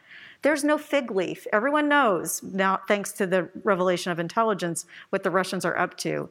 [0.42, 1.46] There's no fig leaf.
[1.52, 6.28] Everyone knows now, thanks to the revelation of intelligence, what the Russians are up to.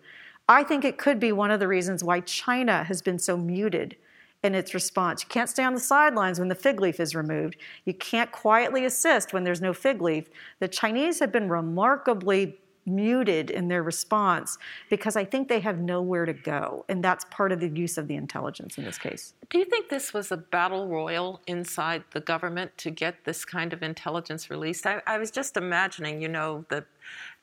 [0.47, 3.95] I think it could be one of the reasons why China has been so muted
[4.43, 5.23] in its response.
[5.23, 7.57] You can't stay on the sidelines when the fig leaf is removed.
[7.83, 10.29] You can't quietly assist when there's no fig leaf.
[10.59, 14.57] The Chinese have been remarkably muted in their response
[14.89, 16.85] because I think they have nowhere to go.
[16.87, 19.33] And that's part of the use of the intelligence in this case.
[19.49, 23.73] Do you think this was a battle royal inside the government to get this kind
[23.73, 24.85] of intelligence released?
[24.85, 26.85] I, I was just imagining, you know, the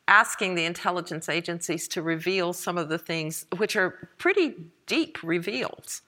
[0.09, 4.55] asking the intelligence agencies to reveal some of the things which are pretty
[4.87, 6.02] deep reveals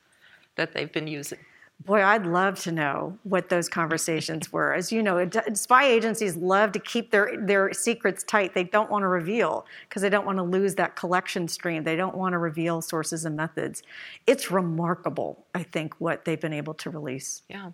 [0.57, 1.39] that they've been using.
[1.85, 4.73] Boy, I'd love to know what those conversations were.
[4.73, 8.55] As you know, spy agencies love to keep their, their secrets tight.
[8.55, 11.85] They don't want to reveal because they don't want to lose that collection stream.
[11.85, 13.83] They don't want to reveal sources and methods.
[14.27, 17.43] It's remarkable, I think, what they've been able to release.
[17.51, 17.73] Yeah.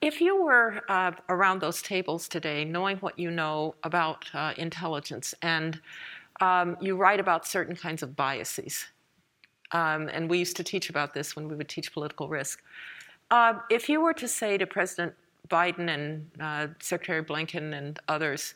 [0.00, 5.34] If you were uh, around those tables today, knowing what you know about uh, intelligence,
[5.42, 5.80] and
[6.40, 8.86] um, you write about certain kinds of biases,
[9.72, 12.62] um, and we used to teach about this when we would teach political risk.
[13.30, 15.14] Uh, if you were to say to President
[15.48, 18.54] Biden and uh, Secretary Blinken and others,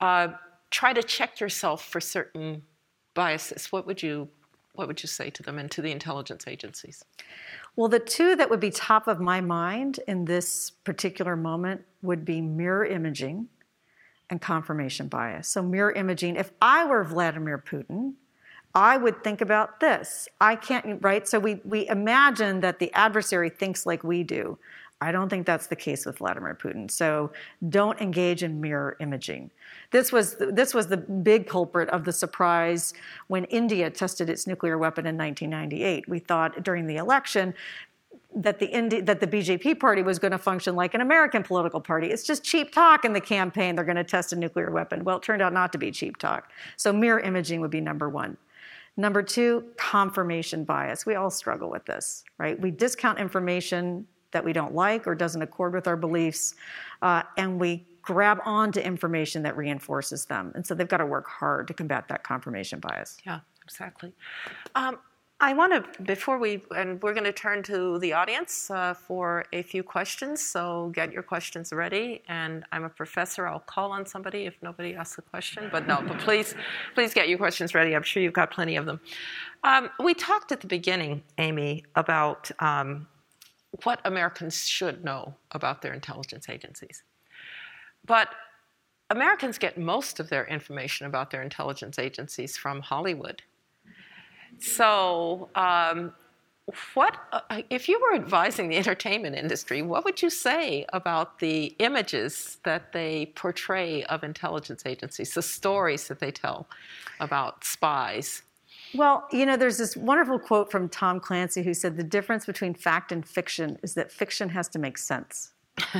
[0.00, 0.28] uh,
[0.70, 2.62] try to check yourself for certain
[3.14, 4.28] biases, what would you
[4.74, 7.02] what would you say to them and to the intelligence agencies?
[7.76, 12.26] Well, the two that would be top of my mind in this particular moment would
[12.26, 13.48] be mirror imaging
[14.28, 15.48] and confirmation bias.
[15.48, 18.14] So, mirror imaging, if I were Vladimir Putin,
[18.76, 20.28] I would think about this.
[20.38, 21.26] I can't, right?
[21.26, 24.58] So we, we imagine that the adversary thinks like we do.
[25.00, 26.90] I don't think that's the case with Vladimir Putin.
[26.90, 27.32] So
[27.70, 29.50] don't engage in mirror imaging.
[29.92, 32.92] This was, this was the big culprit of the surprise
[33.28, 36.06] when India tested its nuclear weapon in 1998.
[36.06, 37.54] We thought during the election
[38.34, 41.80] that the Indi- that the BJP party was going to function like an American political
[41.80, 42.08] party.
[42.08, 43.74] It's just cheap talk in the campaign.
[43.74, 45.04] They're going to test a nuclear weapon.
[45.04, 46.50] Well, it turned out not to be cheap talk.
[46.76, 48.36] So mirror imaging would be number one.
[48.96, 51.04] Number two, confirmation bias.
[51.04, 52.58] We all struggle with this, right?
[52.58, 56.54] We discount information that we don't like or doesn't accord with our beliefs,
[57.02, 60.52] uh, and we grab onto information that reinforces them.
[60.54, 63.18] And so they've got to work hard to combat that confirmation bias.
[63.26, 64.12] Yeah, exactly.
[64.74, 64.98] Um,
[65.38, 69.44] I want to, before we, and we're going to turn to the audience uh, for
[69.52, 72.22] a few questions, so get your questions ready.
[72.26, 76.02] And I'm a professor, I'll call on somebody if nobody asks a question, but no,
[76.08, 76.54] but please,
[76.94, 77.94] please get your questions ready.
[77.94, 78.98] I'm sure you've got plenty of them.
[79.62, 83.06] Um, we talked at the beginning, Amy, about um,
[83.82, 87.02] what Americans should know about their intelligence agencies.
[88.06, 88.28] But
[89.10, 93.42] Americans get most of their information about their intelligence agencies from Hollywood
[94.58, 96.12] so, um,
[96.94, 99.82] what uh, if you were advising the entertainment industry?
[99.82, 106.08] What would you say about the images that they portray of intelligence agencies, the stories
[106.08, 106.66] that they tell
[107.20, 108.42] about spies?
[108.94, 112.74] Well, you know, there's this wonderful quote from Tom Clancy who said the difference between
[112.74, 115.52] fact and fiction is that fiction has to make sense.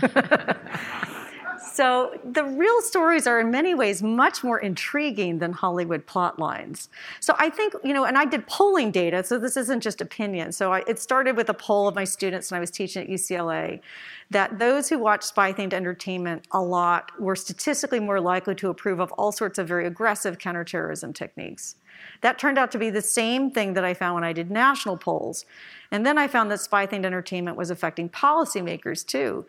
[1.73, 6.89] So the real stories are in many ways much more intriguing than Hollywood plot lines.
[7.21, 10.53] So I think, you know, and I did polling data, so this isn't just opinion.
[10.53, 13.09] So I, it started with a poll of my students when I was teaching at
[13.09, 13.81] UCLA
[14.31, 19.01] that those who watch spy themed entertainment a lot were statistically more likely to approve
[19.01, 21.77] of all sorts of very aggressive counterterrorism techniques.
[22.21, 24.97] That turned out to be the same thing that I found when I did national
[24.97, 25.45] polls.
[25.91, 29.47] And then I found that spy themed entertainment was affecting policymakers too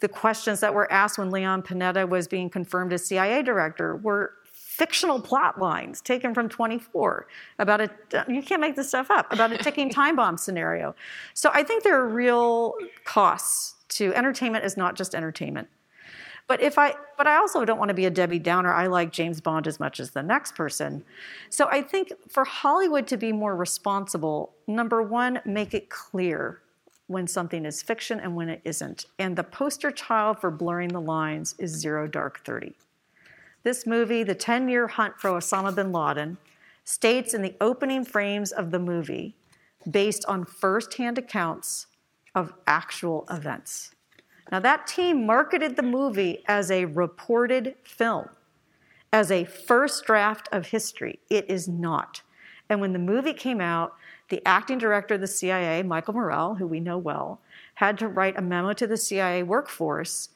[0.00, 4.34] The questions that were asked when Leon Panetta was being confirmed as CIA director were
[4.80, 7.26] fictional plot lines taken from 24
[7.58, 7.90] about a
[8.26, 10.94] you can't make this stuff up about a ticking time bomb scenario.
[11.34, 12.72] So i think there are real
[13.04, 15.68] costs to entertainment is not just entertainment.
[16.48, 18.72] But if i but i also don't want to be a debbie downer.
[18.72, 21.04] I like james bond as much as the next person.
[21.50, 26.62] So i think for hollywood to be more responsible number one make it clear
[27.10, 31.00] when something is fiction and when it isn't and the poster child for blurring the
[31.00, 32.74] lines is zero dark 30
[33.62, 36.38] this movie, The 10 Year Hunt for Osama bin Laden,
[36.84, 39.36] states in the opening frames of the movie,
[39.90, 41.86] based on firsthand accounts
[42.34, 43.94] of actual events.
[44.50, 48.28] Now, that team marketed the movie as a reported film,
[49.12, 51.18] as a first draft of history.
[51.28, 52.22] It is not.
[52.68, 53.94] And when the movie came out,
[54.30, 57.40] the acting director of the CIA, Michael Morell, who we know well,
[57.74, 60.30] had to write a memo to the CIA workforce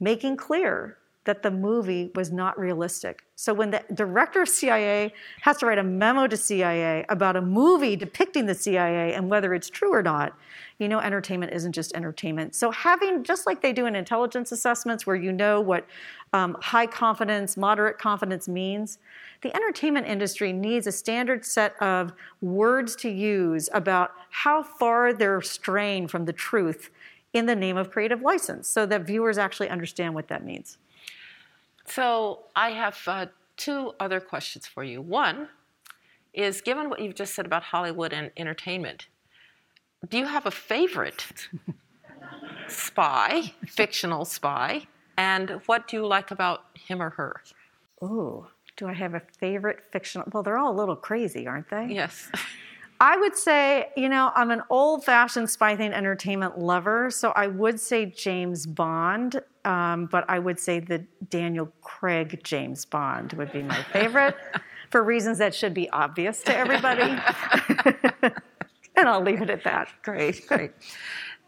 [0.00, 3.22] making clear that the movie was not realistic.
[3.36, 5.12] So when the director of CIA
[5.42, 9.54] has to write a memo to CIA about a movie depicting the CIA and whether
[9.54, 10.36] it's true or not,
[10.78, 12.56] you know entertainment isn't just entertainment.
[12.56, 15.86] So having, just like they do in intelligence assessments where you know what
[16.32, 18.98] um, high confidence, moderate confidence means,
[19.42, 25.42] the entertainment industry needs a standard set of words to use about how far they're
[25.42, 26.90] straying from the truth
[27.32, 30.78] in the name of creative license so that viewers actually understand what that means.
[31.84, 33.26] So I have uh,
[33.56, 35.00] two other questions for you.
[35.00, 35.48] One
[36.32, 39.06] is given what you've just said about Hollywood and entertainment,
[40.08, 41.48] do you have a favorite
[42.68, 44.86] spy, fictional spy?
[45.16, 47.42] And what do you like about him or her?
[48.02, 50.26] Ooh, do I have a favorite fictional?
[50.32, 51.88] Well, they're all a little crazy, aren't they?
[51.90, 52.30] Yes.
[53.02, 57.48] I would say, you know, I'm an old fashioned spy thing entertainment lover, so I
[57.48, 63.50] would say James Bond, um, but I would say the Daniel Craig James Bond would
[63.50, 64.36] be my favorite
[64.90, 67.02] for reasons that should be obvious to everybody.
[68.94, 69.88] and I'll leave it at that.
[70.04, 70.70] Great, great.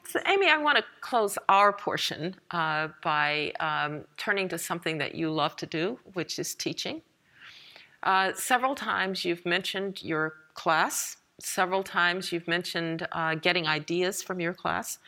[0.09, 5.15] So, Amy, I want to close our portion uh, by um, turning to something that
[5.15, 7.03] you love to do, which is teaching.
[8.03, 14.41] Uh, several times you've mentioned your class several times you've mentioned uh, getting ideas from
[14.41, 14.99] your class.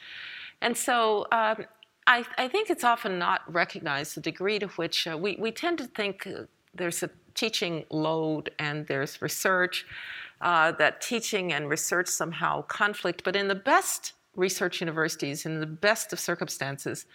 [0.61, 1.65] And so um,
[2.07, 5.79] I, I, think it's often not recognized the degree to which uh, we, we tend
[5.79, 6.43] to think uh,
[6.75, 9.87] there's a teaching load and there's research,
[10.41, 13.23] uh, that teaching and research somehow conflict.
[13.25, 17.07] But in the best research universities, in the best of circumstances,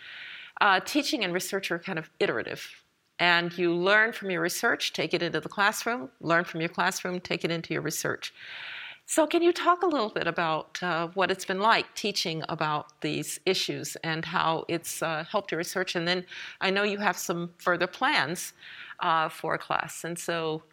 [0.59, 2.83] uh, teaching and research are kind of iterative.
[3.19, 7.19] And you learn from your research, take it into the classroom, learn from your classroom,
[7.19, 8.33] take it into your research.
[9.11, 13.01] So, can you talk a little bit about uh, what it's been like teaching about
[13.01, 15.97] these issues and how it's uh, helped your research?
[15.97, 16.25] And then
[16.61, 18.53] I know you have some further plans
[19.01, 20.05] uh, for a class.
[20.05, 20.63] And so,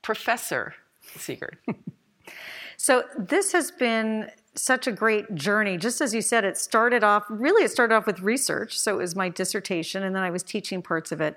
[0.00, 0.74] Professor
[1.18, 1.56] Zegart.
[2.78, 5.76] so, this has been such a great journey.
[5.76, 8.78] Just as you said, it started off really, it started off with research.
[8.78, 11.36] So, it was my dissertation, and then I was teaching parts of it.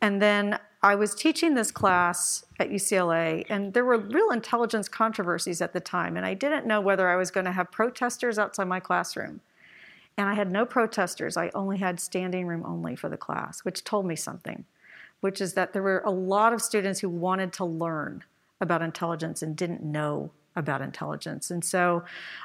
[0.00, 5.60] And then I was teaching this class at UCLA, and there were real intelligence controversies
[5.60, 8.66] at the time, and I didn't know whether I was going to have protesters outside
[8.66, 9.40] my classroom.
[10.16, 13.84] And I had no protesters, I only had standing room only for the class, which
[13.84, 14.64] told me something,
[15.20, 18.24] which is that there were a lot of students who wanted to learn
[18.60, 21.50] about intelligence and didn't know about intelligence.
[21.50, 22.02] And so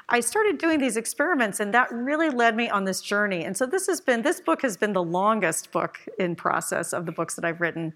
[0.08, 3.44] I started doing these experiments and that really led me on this journey.
[3.44, 7.04] And so this has been this book has been the longest book in process of
[7.04, 7.92] the books that I've written.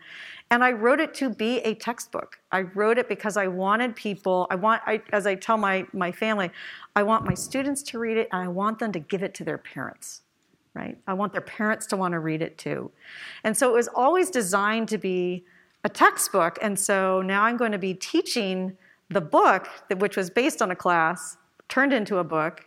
[0.51, 2.41] And I wrote it to be a textbook.
[2.51, 6.11] I wrote it because I wanted people, I want I, as I tell my my
[6.11, 6.51] family,
[6.97, 9.45] I want my students to read it and I want them to give it to
[9.45, 10.23] their parents.
[10.75, 10.99] Right?
[11.07, 12.91] I want their parents to want to read it too.
[13.45, 15.45] And so it was always designed to be
[15.85, 16.59] a textbook.
[16.61, 18.77] And so now I'm going to be teaching
[19.11, 21.37] the book, which was based on a class,
[21.69, 22.67] turned into a book,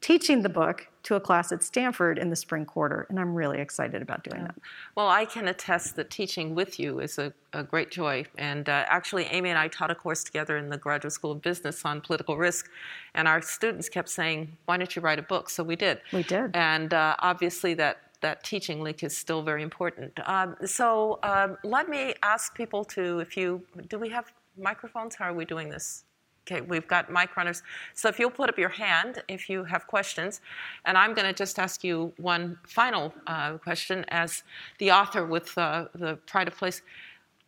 [0.00, 3.58] teaching the book to a class at Stanford in the spring quarter, and I'm really
[3.58, 4.54] excited about doing that.
[4.94, 8.24] Well, I can attest that teaching with you is a, a great joy.
[8.36, 11.42] And uh, actually, Amy and I taught a course together in the Graduate School of
[11.42, 12.68] Business on political risk,
[13.14, 16.00] and our students kept saying, "Why don't you write a book?" So we did.
[16.12, 16.50] We did.
[16.54, 20.18] And uh, obviously, that that teaching link is still very important.
[20.28, 24.30] Um, so um, let me ask people to, if you, do we have
[24.60, 25.14] microphones?
[25.14, 26.04] How are we doing this?
[26.46, 27.62] Okay, we've got mic runners.
[27.94, 30.40] So if you'll put up your hand if you have questions,
[30.84, 34.42] and I'm going to just ask you one final uh, question as
[34.78, 36.82] the author with uh, the Pride of Place.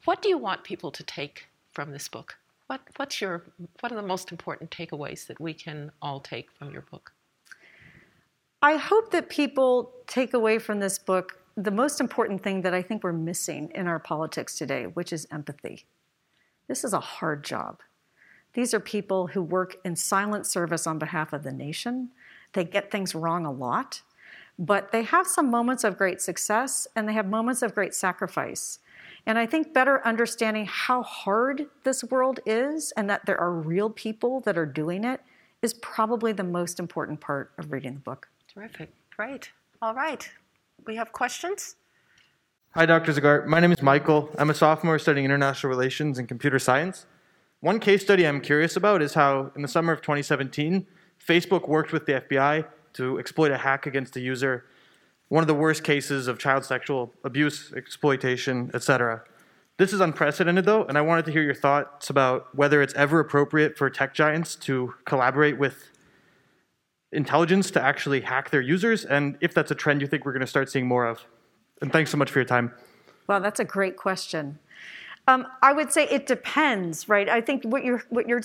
[0.04, 2.36] What do you want people to take from this book?
[2.66, 3.44] What, what's your,
[3.80, 7.12] what are the most important takeaways that we can all take from your book?
[8.62, 12.80] I hope that people take away from this book the most important thing that I
[12.82, 15.84] think we're missing in our politics today, which is empathy.
[16.72, 17.80] This is a hard job.
[18.54, 22.12] These are people who work in silent service on behalf of the nation.
[22.54, 24.00] They get things wrong a lot,
[24.58, 28.78] but they have some moments of great success and they have moments of great sacrifice.
[29.26, 33.90] And I think better understanding how hard this world is and that there are real
[33.90, 35.20] people that are doing it
[35.60, 38.30] is probably the most important part of reading the book.
[38.48, 38.88] Terrific.
[39.14, 39.50] Great.
[39.82, 40.26] All right.
[40.86, 41.76] We have questions?
[42.74, 43.12] Hi, Dr.
[43.12, 43.44] Zegart.
[43.44, 44.30] My name is Michael.
[44.38, 47.04] I'm a sophomore studying international relations and computer science.
[47.60, 50.86] One case study I'm curious about is how, in the summer of 2017,
[51.22, 52.64] Facebook worked with the FBI
[52.94, 54.64] to exploit a hack against a user.
[55.28, 59.22] One of the worst cases of child sexual abuse, exploitation, etc.
[59.76, 63.20] This is unprecedented, though, and I wanted to hear your thoughts about whether it's ever
[63.20, 65.90] appropriate for tech giants to collaborate with
[67.12, 70.40] intelligence to actually hack their users, and if that's a trend you think we're going
[70.40, 71.26] to start seeing more of.
[71.82, 72.72] And thanks so much for your time.
[73.26, 74.58] Well, that's a great question.
[75.28, 77.28] Um, I would say it depends, right?
[77.28, 78.42] I think what you're what you're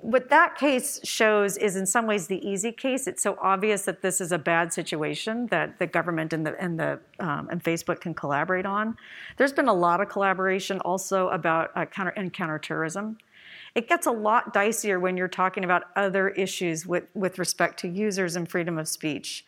[0.00, 3.06] what that case shows is in some ways the easy case.
[3.08, 6.78] It's so obvious that this is a bad situation that the government and the and
[6.78, 8.96] the um, and Facebook can collaborate on.
[9.36, 13.18] There's been a lot of collaboration also about uh, counter and counterterrorism.
[13.74, 17.88] It gets a lot dicier when you're talking about other issues with, with respect to
[17.88, 19.44] users and freedom of speech.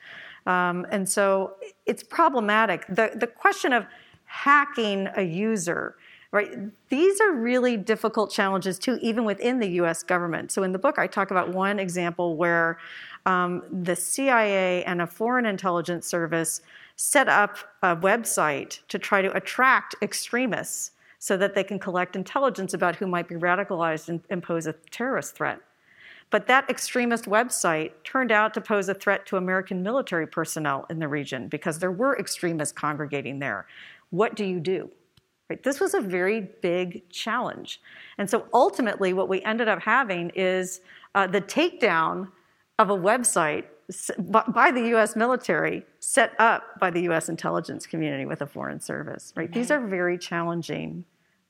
[0.46, 1.54] Um, and so
[1.86, 2.86] it's problematic.
[2.88, 3.86] The, the question of
[4.24, 5.96] hacking a user,
[6.32, 6.50] right?
[6.88, 10.52] These are really difficult challenges too, even within the US government.
[10.52, 12.78] So in the book, I talk about one example where
[13.26, 16.62] um, the CIA and a foreign intelligence service
[16.96, 22.72] set up a website to try to attract extremists so that they can collect intelligence
[22.72, 25.60] about who might be radicalized and, and pose a terrorist threat.
[26.30, 31.00] But that extremist website turned out to pose a threat to American military personnel in
[31.00, 33.66] the region because there were extremists congregating there.
[34.10, 34.90] What do you do?
[35.48, 35.62] Right?
[35.62, 37.80] This was a very big challenge.
[38.18, 40.80] And so ultimately, what we ended up having is
[41.16, 42.28] uh, the takedown
[42.78, 43.64] of a website
[44.48, 49.32] by the US military set up by the US intelligence community with a foreign service,
[49.36, 49.52] right?
[49.52, 51.04] These are very challenging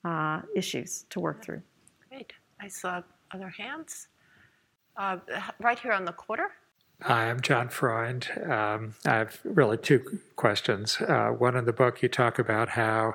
[0.05, 1.61] uh, issues to work through.
[2.09, 2.33] Great.
[2.59, 3.03] I saw
[3.33, 4.09] other hands.
[5.01, 5.17] Uh,
[5.61, 6.51] right here on the quarter.
[7.01, 8.29] Hi, I'm John Freund.
[8.45, 11.01] Um, I have really two questions.
[11.01, 13.15] Uh, one in the book, you talk about how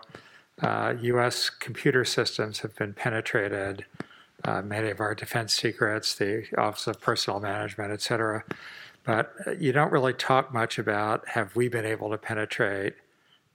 [0.63, 1.47] U.S.
[1.47, 3.86] Uh, computer systems have been penetrated,
[4.43, 8.43] uh, many of our defense secrets, the Office of Personnel Management, et cetera.
[9.03, 12.95] But uh, you don't really talk much about have we been able to penetrate,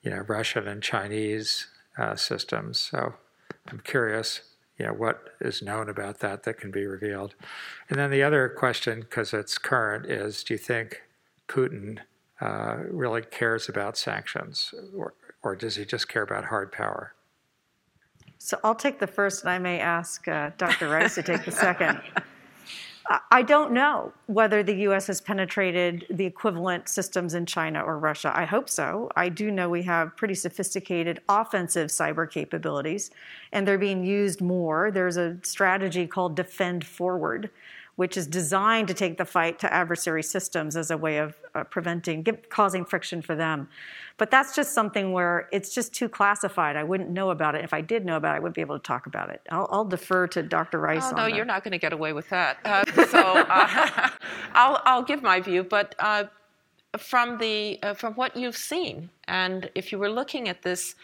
[0.05, 1.67] you know, Russian and Chinese
[1.99, 2.79] uh, systems.
[2.79, 3.15] So
[3.67, 4.43] I'm curious,
[4.81, 7.35] you know, what is known about that that can be revealed.
[7.91, 11.03] And then the other question, because it's current, is do you think
[11.49, 11.99] Putin
[12.41, 15.13] uh, really cares about sanctions, or,
[15.43, 17.13] or does he just care about hard power?
[18.39, 20.89] So I'll take the first, and I may ask uh, Dr.
[20.89, 22.01] Rice to take the second.
[23.33, 28.33] I don't know whether the US has penetrated the equivalent systems in China or Russia.
[28.33, 29.11] I hope so.
[29.17, 33.11] I do know we have pretty sophisticated offensive cyber capabilities,
[33.51, 34.93] and they're being used more.
[34.93, 37.51] There's a strategy called Defend Forward,
[37.97, 41.65] which is designed to take the fight to adversary systems as a way of uh,
[41.65, 43.69] preventing, causing friction for them.
[44.17, 46.77] But that's just something where it's just too classified.
[46.77, 47.65] I wouldn't know about it.
[47.65, 49.41] If I did know about it, I wouldn't be able to talk about it.
[49.51, 50.79] I'll, I'll defer to Dr.
[50.79, 51.13] Rice.
[51.13, 51.35] Oh, no, that.
[51.35, 52.59] you're not going to get away with that.
[52.65, 54.11] Uh, so uh,
[54.55, 56.25] I'll, I'll give my view, but uh,
[56.99, 60.95] from the uh, from what you've seen, and if you were looking at this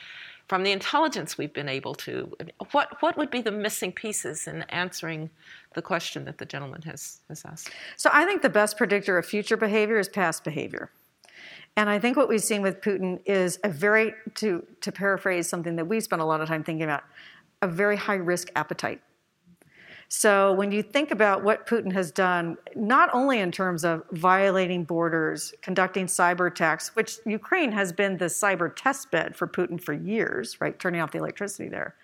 [0.49, 2.37] from the intelligence we've been able to,
[2.73, 5.31] what what would be the missing pieces in answering
[5.75, 7.71] the question that the gentleman has, has asked?
[7.97, 10.91] So I think the best predictor of future behavior is past behavior.
[11.77, 15.77] And I think what we've seen with Putin is a very, to, to paraphrase something
[15.77, 17.03] that we spent a lot of time thinking about,
[17.61, 19.03] a very high risk appetite.
[20.09, 24.85] So when you think about what Putin has done, not only in terms of violating
[24.85, 29.93] borders, conducting cyber attacks, which Ukraine has been the cyber test bed for Putin for
[29.93, 31.97] years, right, turning off the electricity there,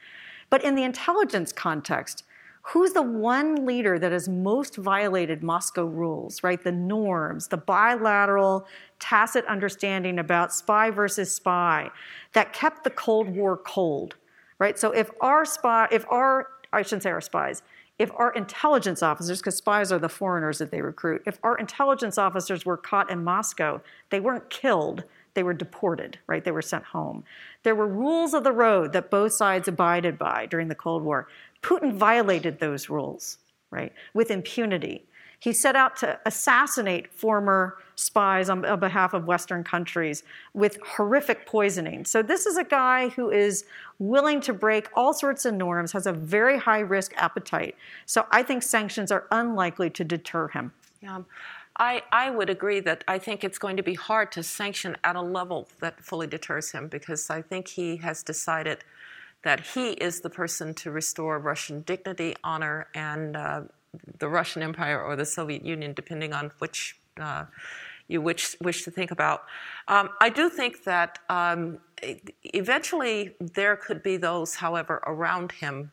[0.50, 2.24] but in the intelligence context,
[2.62, 6.62] who's the one leader that has most violated Moscow rules, right?
[6.62, 8.66] The norms, the bilateral
[9.00, 11.90] tacit understanding about spy versus spy
[12.34, 14.16] that kept the Cold War cold,
[14.59, 14.78] right?
[14.78, 17.62] So if our spy, if our, I shouldn't say our spies,
[18.03, 22.18] if our intelligence officers, because spies are the foreigners that they recruit, if our intelligence
[22.18, 23.80] officers were caught in Moscow,
[24.11, 26.44] they weren't killed, they were deported, right?
[26.44, 27.22] They were sent home.
[27.62, 31.28] There were rules of the road that both sides abided by during the Cold War.
[31.62, 33.38] Putin violated those rules,
[33.70, 35.05] right, with impunity.
[35.43, 40.22] He set out to assassinate former spies on, on, behalf of Western countries
[40.55, 42.05] with horrific poisoning.
[42.05, 43.64] So, this is a guy who is
[43.99, 47.74] willing to break all sorts of norms, has a very high risk appetite.
[48.07, 50.70] So, I think sanctions are unlikely to deter him.
[51.01, 51.22] Yeah.
[51.76, 55.16] I, I would agree that I think it's going to be hard to sanction at
[55.16, 58.84] a level that fully deters him because I think he has decided
[59.43, 63.62] that he is the person to restore Russian dignity, honor, and uh,
[64.18, 67.45] the Russian Empire or the Soviet Union, depending on which uh,
[68.09, 69.45] you wish, wish to think about.
[69.88, 71.78] Um, I do think that um,
[72.45, 75.93] eventually there could be those, however, around him.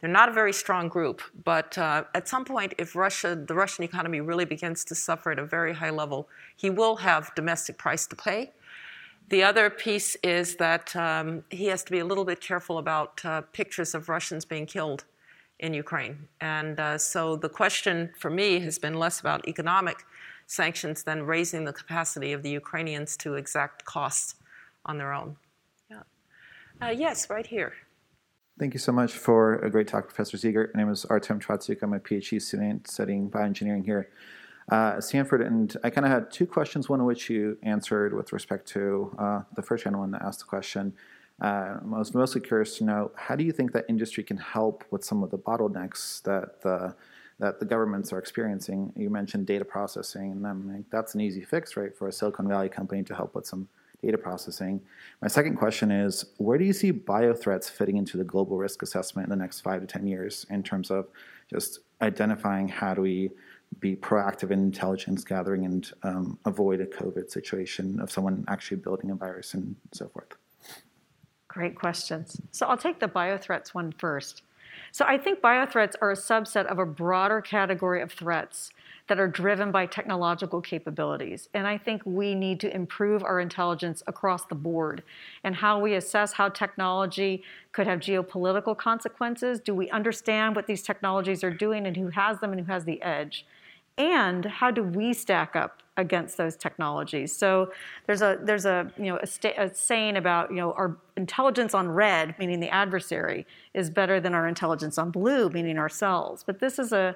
[0.00, 3.84] They're not a very strong group, but uh, at some point, if Russia, the Russian
[3.84, 8.06] economy really begins to suffer at a very high level, he will have domestic price
[8.08, 8.52] to pay.
[9.30, 13.24] The other piece is that um, he has to be a little bit careful about
[13.24, 15.04] uh, pictures of Russians being killed
[15.58, 16.28] in Ukraine.
[16.40, 20.04] And uh, so the question for me has been less about economic
[20.46, 24.34] sanctions than raising the capacity of the Ukrainians to exact costs
[24.84, 25.36] on their own.
[25.90, 26.02] Yeah.
[26.82, 27.72] Uh, yes, right here.
[28.58, 30.74] Thank you so much for a great talk, Professor Zegart.
[30.74, 31.82] My name is Artem Trotsuk.
[31.82, 34.10] I'm a PhD student studying bioengineering here
[34.68, 35.42] uh, Stanford.
[35.42, 39.14] And I kind of had two questions, one of which you answered with respect to
[39.18, 40.94] uh, the first gentleman that asked the question.
[41.40, 44.84] Uh, I was mostly curious to know how do you think that industry can help
[44.90, 46.94] with some of the bottlenecks that the
[47.40, 48.92] that the governments are experiencing.
[48.96, 52.46] You mentioned data processing, and I mean, that's an easy fix, right, for a Silicon
[52.46, 53.68] Valley company to help with some
[54.02, 54.80] data processing.
[55.20, 59.26] My second question is where do you see biothreats fitting into the global risk assessment
[59.26, 61.08] in the next five to 10 years in terms of
[61.50, 63.30] just identifying how do we
[63.80, 69.10] be proactive in intelligence gathering and um, avoid a COVID situation of someone actually building
[69.10, 70.36] a virus and so forth?
[71.54, 72.40] Great questions.
[72.50, 74.42] So I'll take the biothreats one first.
[74.90, 78.70] So I think biothreats are a subset of a broader category of threats
[79.06, 81.48] that are driven by technological capabilities.
[81.54, 85.04] And I think we need to improve our intelligence across the board
[85.44, 89.60] and how we assess how technology could have geopolitical consequences.
[89.60, 92.84] Do we understand what these technologies are doing and who has them and who has
[92.84, 93.46] the edge?
[93.96, 97.70] and how do we stack up against those technologies so
[98.06, 101.74] there's a there's a you know a, sta- a, saying about you know our intelligence
[101.74, 106.58] on red meaning the adversary is better than our intelligence on blue meaning ourselves but
[106.58, 107.14] this is a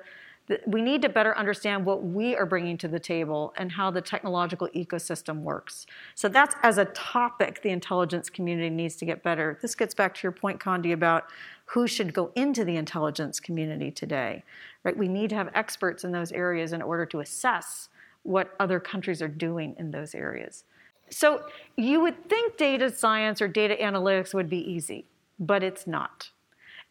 [0.67, 4.01] we need to better understand what we are bringing to the table and how the
[4.01, 5.87] technological ecosystem works.
[6.15, 9.59] So that's as a topic the intelligence community needs to get better.
[9.61, 11.25] This gets back to your point, Condi, about
[11.67, 14.43] who should go into the intelligence community today.
[14.85, 14.97] Right?
[14.97, 17.89] We need to have experts in those areas in order to assess
[18.23, 20.65] what other countries are doing in those areas.
[21.11, 21.43] So
[21.77, 25.07] you would think data science or data analytics would be easy,
[25.39, 26.31] but it's not.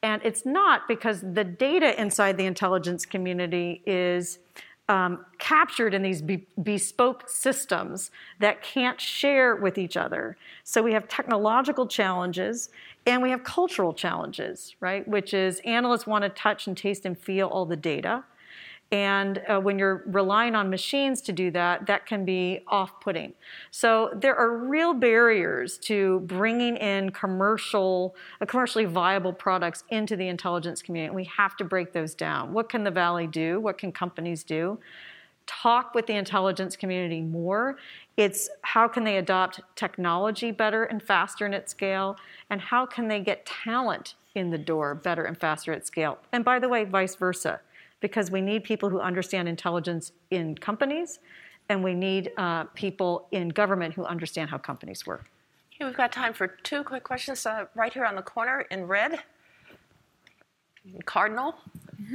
[0.03, 4.39] And it's not because the data inside the intelligence community is
[4.89, 8.09] um, captured in these be- bespoke systems
[8.39, 10.37] that can't share with each other.
[10.63, 12.69] So we have technological challenges
[13.05, 15.05] and we have cultural challenges, right?
[15.07, 18.23] Which is analysts want to touch and taste and feel all the data.
[18.91, 23.33] And uh, when you're relying on machines to do that, that can be off putting.
[23.69, 30.29] So there are real barriers to bringing in commercial, uh, commercially viable products into the
[30.29, 31.13] intelligence community.
[31.13, 32.53] We have to break those down.
[32.53, 33.59] What can the Valley do?
[33.59, 34.79] What can companies do?
[35.47, 37.77] Talk with the intelligence community more.
[38.15, 42.15] It's how can they adopt technology better and faster and at scale?
[42.49, 46.19] And how can they get talent in the door better and faster at scale?
[46.31, 47.59] And by the way, vice versa
[47.99, 51.19] because we need people who understand intelligence in companies,
[51.69, 55.29] and we need uh, people in government who understand how companies work.
[55.75, 58.87] Okay, we've got time for two quick questions uh, right here on the corner in
[58.87, 59.19] red.
[61.05, 61.55] Cardinal.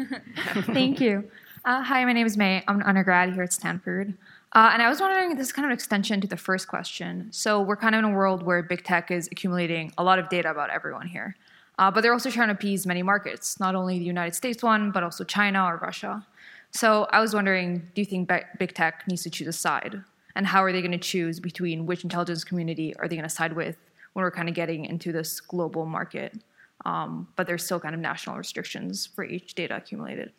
[0.63, 1.25] Thank you.
[1.65, 2.65] Uh, hi, my name is May.
[2.67, 4.15] I'm an undergrad here at Stanford.
[4.55, 7.29] Uh, and I was wondering, this is kind of an extension to the first question.
[7.31, 10.29] So, we're kind of in a world where big tech is accumulating a lot of
[10.29, 11.37] data about everyone here.
[11.79, 14.91] Uh, but they're also trying to appease many markets, not only the United States one,
[14.91, 16.27] but also China or Russia.
[16.71, 20.03] So I was wondering do you think big tech needs to choose a side?
[20.35, 23.35] And how are they going to choose between which intelligence community are they going to
[23.35, 23.77] side with
[24.13, 26.39] when we're kind of getting into this global market?
[26.85, 30.33] Um, but there's still kind of national restrictions for each data accumulated.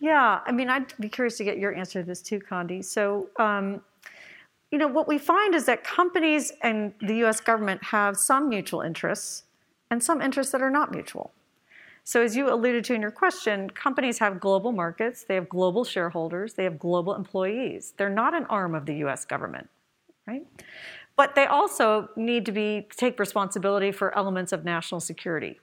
[0.00, 2.84] Yeah, I mean, I'd be curious to get your answer to this too, Condi.
[2.84, 3.82] So, um,
[4.70, 8.80] you know, what we find is that companies and the US government have some mutual
[8.82, 9.44] interests
[9.90, 11.32] and some interests that are not mutual.
[12.04, 15.84] So, as you alluded to in your question, companies have global markets, they have global
[15.84, 17.92] shareholders, they have global employees.
[17.96, 19.68] They're not an arm of the US government,
[20.26, 20.46] right?
[21.16, 25.60] But they also need to be, take responsibility for elements of national security.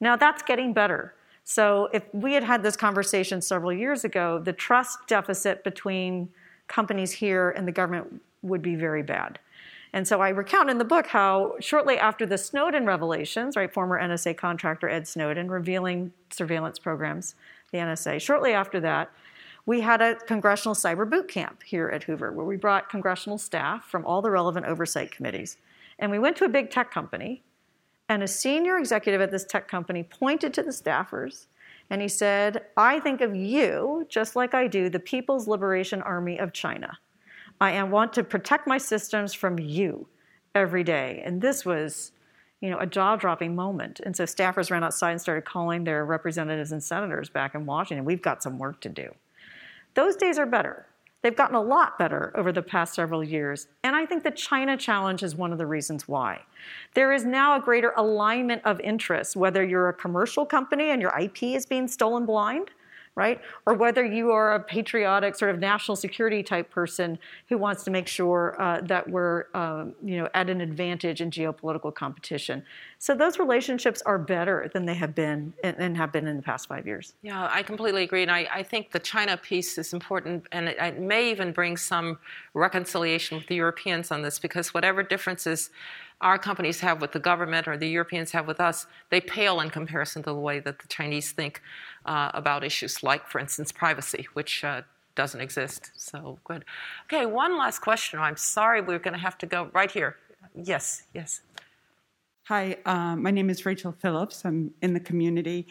[0.00, 1.14] Now, that's getting better.
[1.42, 6.28] So if we had had this conversation several years ago, the trust deficit between
[6.68, 9.38] companies here and the government would be very bad.
[9.92, 14.00] And so I recount in the book how shortly after the Snowden revelations, right, former
[14.00, 17.34] NSA contractor Ed Snowden revealing surveillance programs,
[17.72, 19.10] the NSA, shortly after that,
[19.64, 23.84] we had a congressional cyber boot camp here at Hoover where we brought congressional staff
[23.84, 25.58] from all the relevant oversight committees.
[25.98, 27.42] And we went to a big tech company,
[28.08, 31.46] and a senior executive at this tech company pointed to the staffers
[31.90, 36.38] and he said, I think of you just like I do the People's Liberation Army
[36.38, 36.98] of China.
[37.60, 40.06] I want to protect my systems from you
[40.54, 41.22] every day.
[41.24, 42.12] And this was,
[42.60, 44.00] you know, a jaw-dropping moment.
[44.04, 48.04] And so staffers ran outside and started calling their representatives and senators back in Washington.
[48.04, 49.14] We've got some work to do.
[49.94, 50.86] Those days are better.
[51.22, 53.66] They've gotten a lot better over the past several years.
[53.82, 56.40] And I think the China challenge is one of the reasons why.
[56.94, 61.12] There is now a greater alignment of interests, whether you're a commercial company and your
[61.18, 62.70] IP is being stolen blind,
[63.18, 63.40] right?
[63.66, 67.90] Or whether you are a patriotic sort of national security type person who wants to
[67.90, 72.62] make sure uh, that we're, um, you know, at an advantage in geopolitical competition.
[72.98, 76.42] So those relationships are better than they have been and, and have been in the
[76.42, 77.14] past five years.
[77.22, 80.76] Yeah, I completely agree, and I, I think the China piece is important, and it,
[80.78, 82.18] it may even bring some
[82.54, 85.70] reconciliation with the Europeans on this, because whatever differences
[86.20, 89.70] our companies have with the government or the Europeans have with us, they pale in
[89.70, 91.62] comparison to the way that the Chinese think
[92.06, 94.82] uh, about issues like, for instance, privacy, which uh,
[95.14, 95.92] doesn't exist.
[95.96, 96.64] So good.
[97.04, 98.18] Okay, one last question.
[98.18, 100.16] I'm sorry we're going to have to go right here.
[100.54, 101.42] Yes, yes.
[102.44, 104.44] Hi, uh, my name is Rachel Phillips.
[104.44, 105.66] I'm in the community.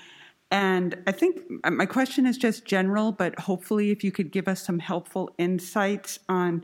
[0.49, 4.61] And I think my question is just general, but hopefully, if you could give us
[4.65, 6.63] some helpful insights on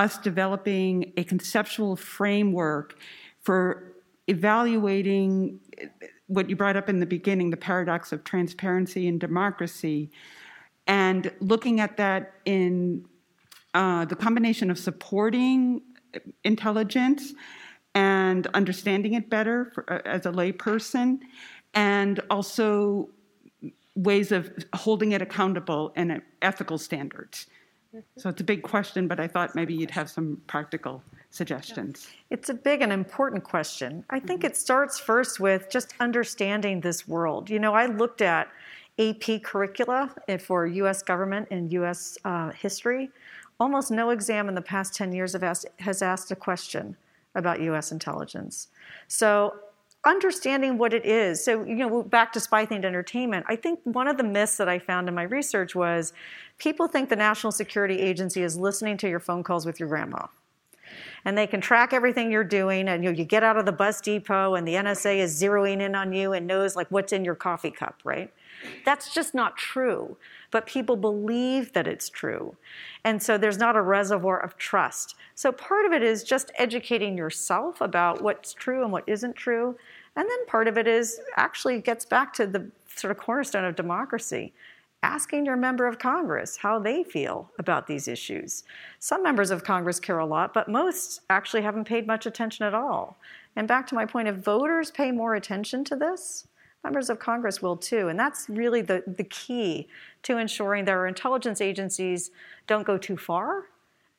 [0.00, 2.98] us developing a conceptual framework
[3.42, 3.92] for
[4.28, 5.60] evaluating
[6.26, 10.10] what you brought up in the beginning the paradox of transparency and democracy,
[10.86, 13.04] and looking at that in
[13.74, 15.82] uh, the combination of supporting
[16.44, 17.34] intelligence
[17.94, 21.18] and understanding it better for, uh, as a layperson,
[21.74, 23.08] and also
[23.94, 27.46] ways of holding it accountable and ethical standards.
[28.16, 32.08] So it's a big question, but I thought maybe you'd have some practical suggestions.
[32.30, 34.04] It's a big and important question.
[34.10, 37.50] I think it starts first with just understanding this world.
[37.50, 38.48] You know, I looked at
[38.98, 43.10] AP curricula for US government and US uh, history.
[43.58, 46.96] Almost no exam in the past 10 years asked, has asked a question
[47.34, 48.68] about US intelligence.
[49.08, 49.54] So
[50.04, 51.44] understanding what it is.
[51.44, 54.68] So, you know, back to spy themed entertainment, I think one of the myths that
[54.68, 56.12] I found in my research was
[56.58, 60.26] people think the National Security Agency is listening to your phone calls with your grandma.
[61.24, 63.72] And they can track everything you're doing, and you, know, you get out of the
[63.72, 67.24] bus depot, and the NSA is zeroing in on you and knows like what's in
[67.24, 68.32] your coffee cup, right?
[68.84, 70.16] That's just not true.
[70.50, 72.56] But people believe that it's true.
[73.04, 75.14] And so there's not a reservoir of trust.
[75.34, 79.76] So part of it is just educating yourself about what's true and what isn't true.
[80.16, 83.76] And then part of it is actually gets back to the sort of cornerstone of
[83.76, 84.52] democracy
[85.02, 88.64] asking your member of Congress how they feel about these issues.
[88.98, 92.74] Some members of Congress care a lot, but most actually haven't paid much attention at
[92.74, 93.18] all.
[93.56, 96.46] And back to my point, if voters pay more attention to this,
[96.82, 98.08] members of Congress will too.
[98.08, 99.88] And that's really the, the key
[100.22, 102.30] to ensuring that our intelligence agencies
[102.66, 103.66] don't go too far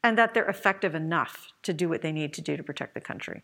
[0.04, 3.02] and that they're effective enough to do what they need to do to protect the
[3.02, 3.44] country.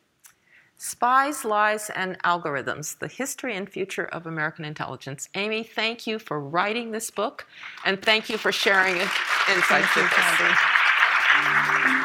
[0.80, 5.28] Spies, Lies, and Algorithms The History and Future of American Intelligence.
[5.34, 7.47] Amy, thank you for writing this book,
[7.84, 11.96] and thank you for sharing insights with us.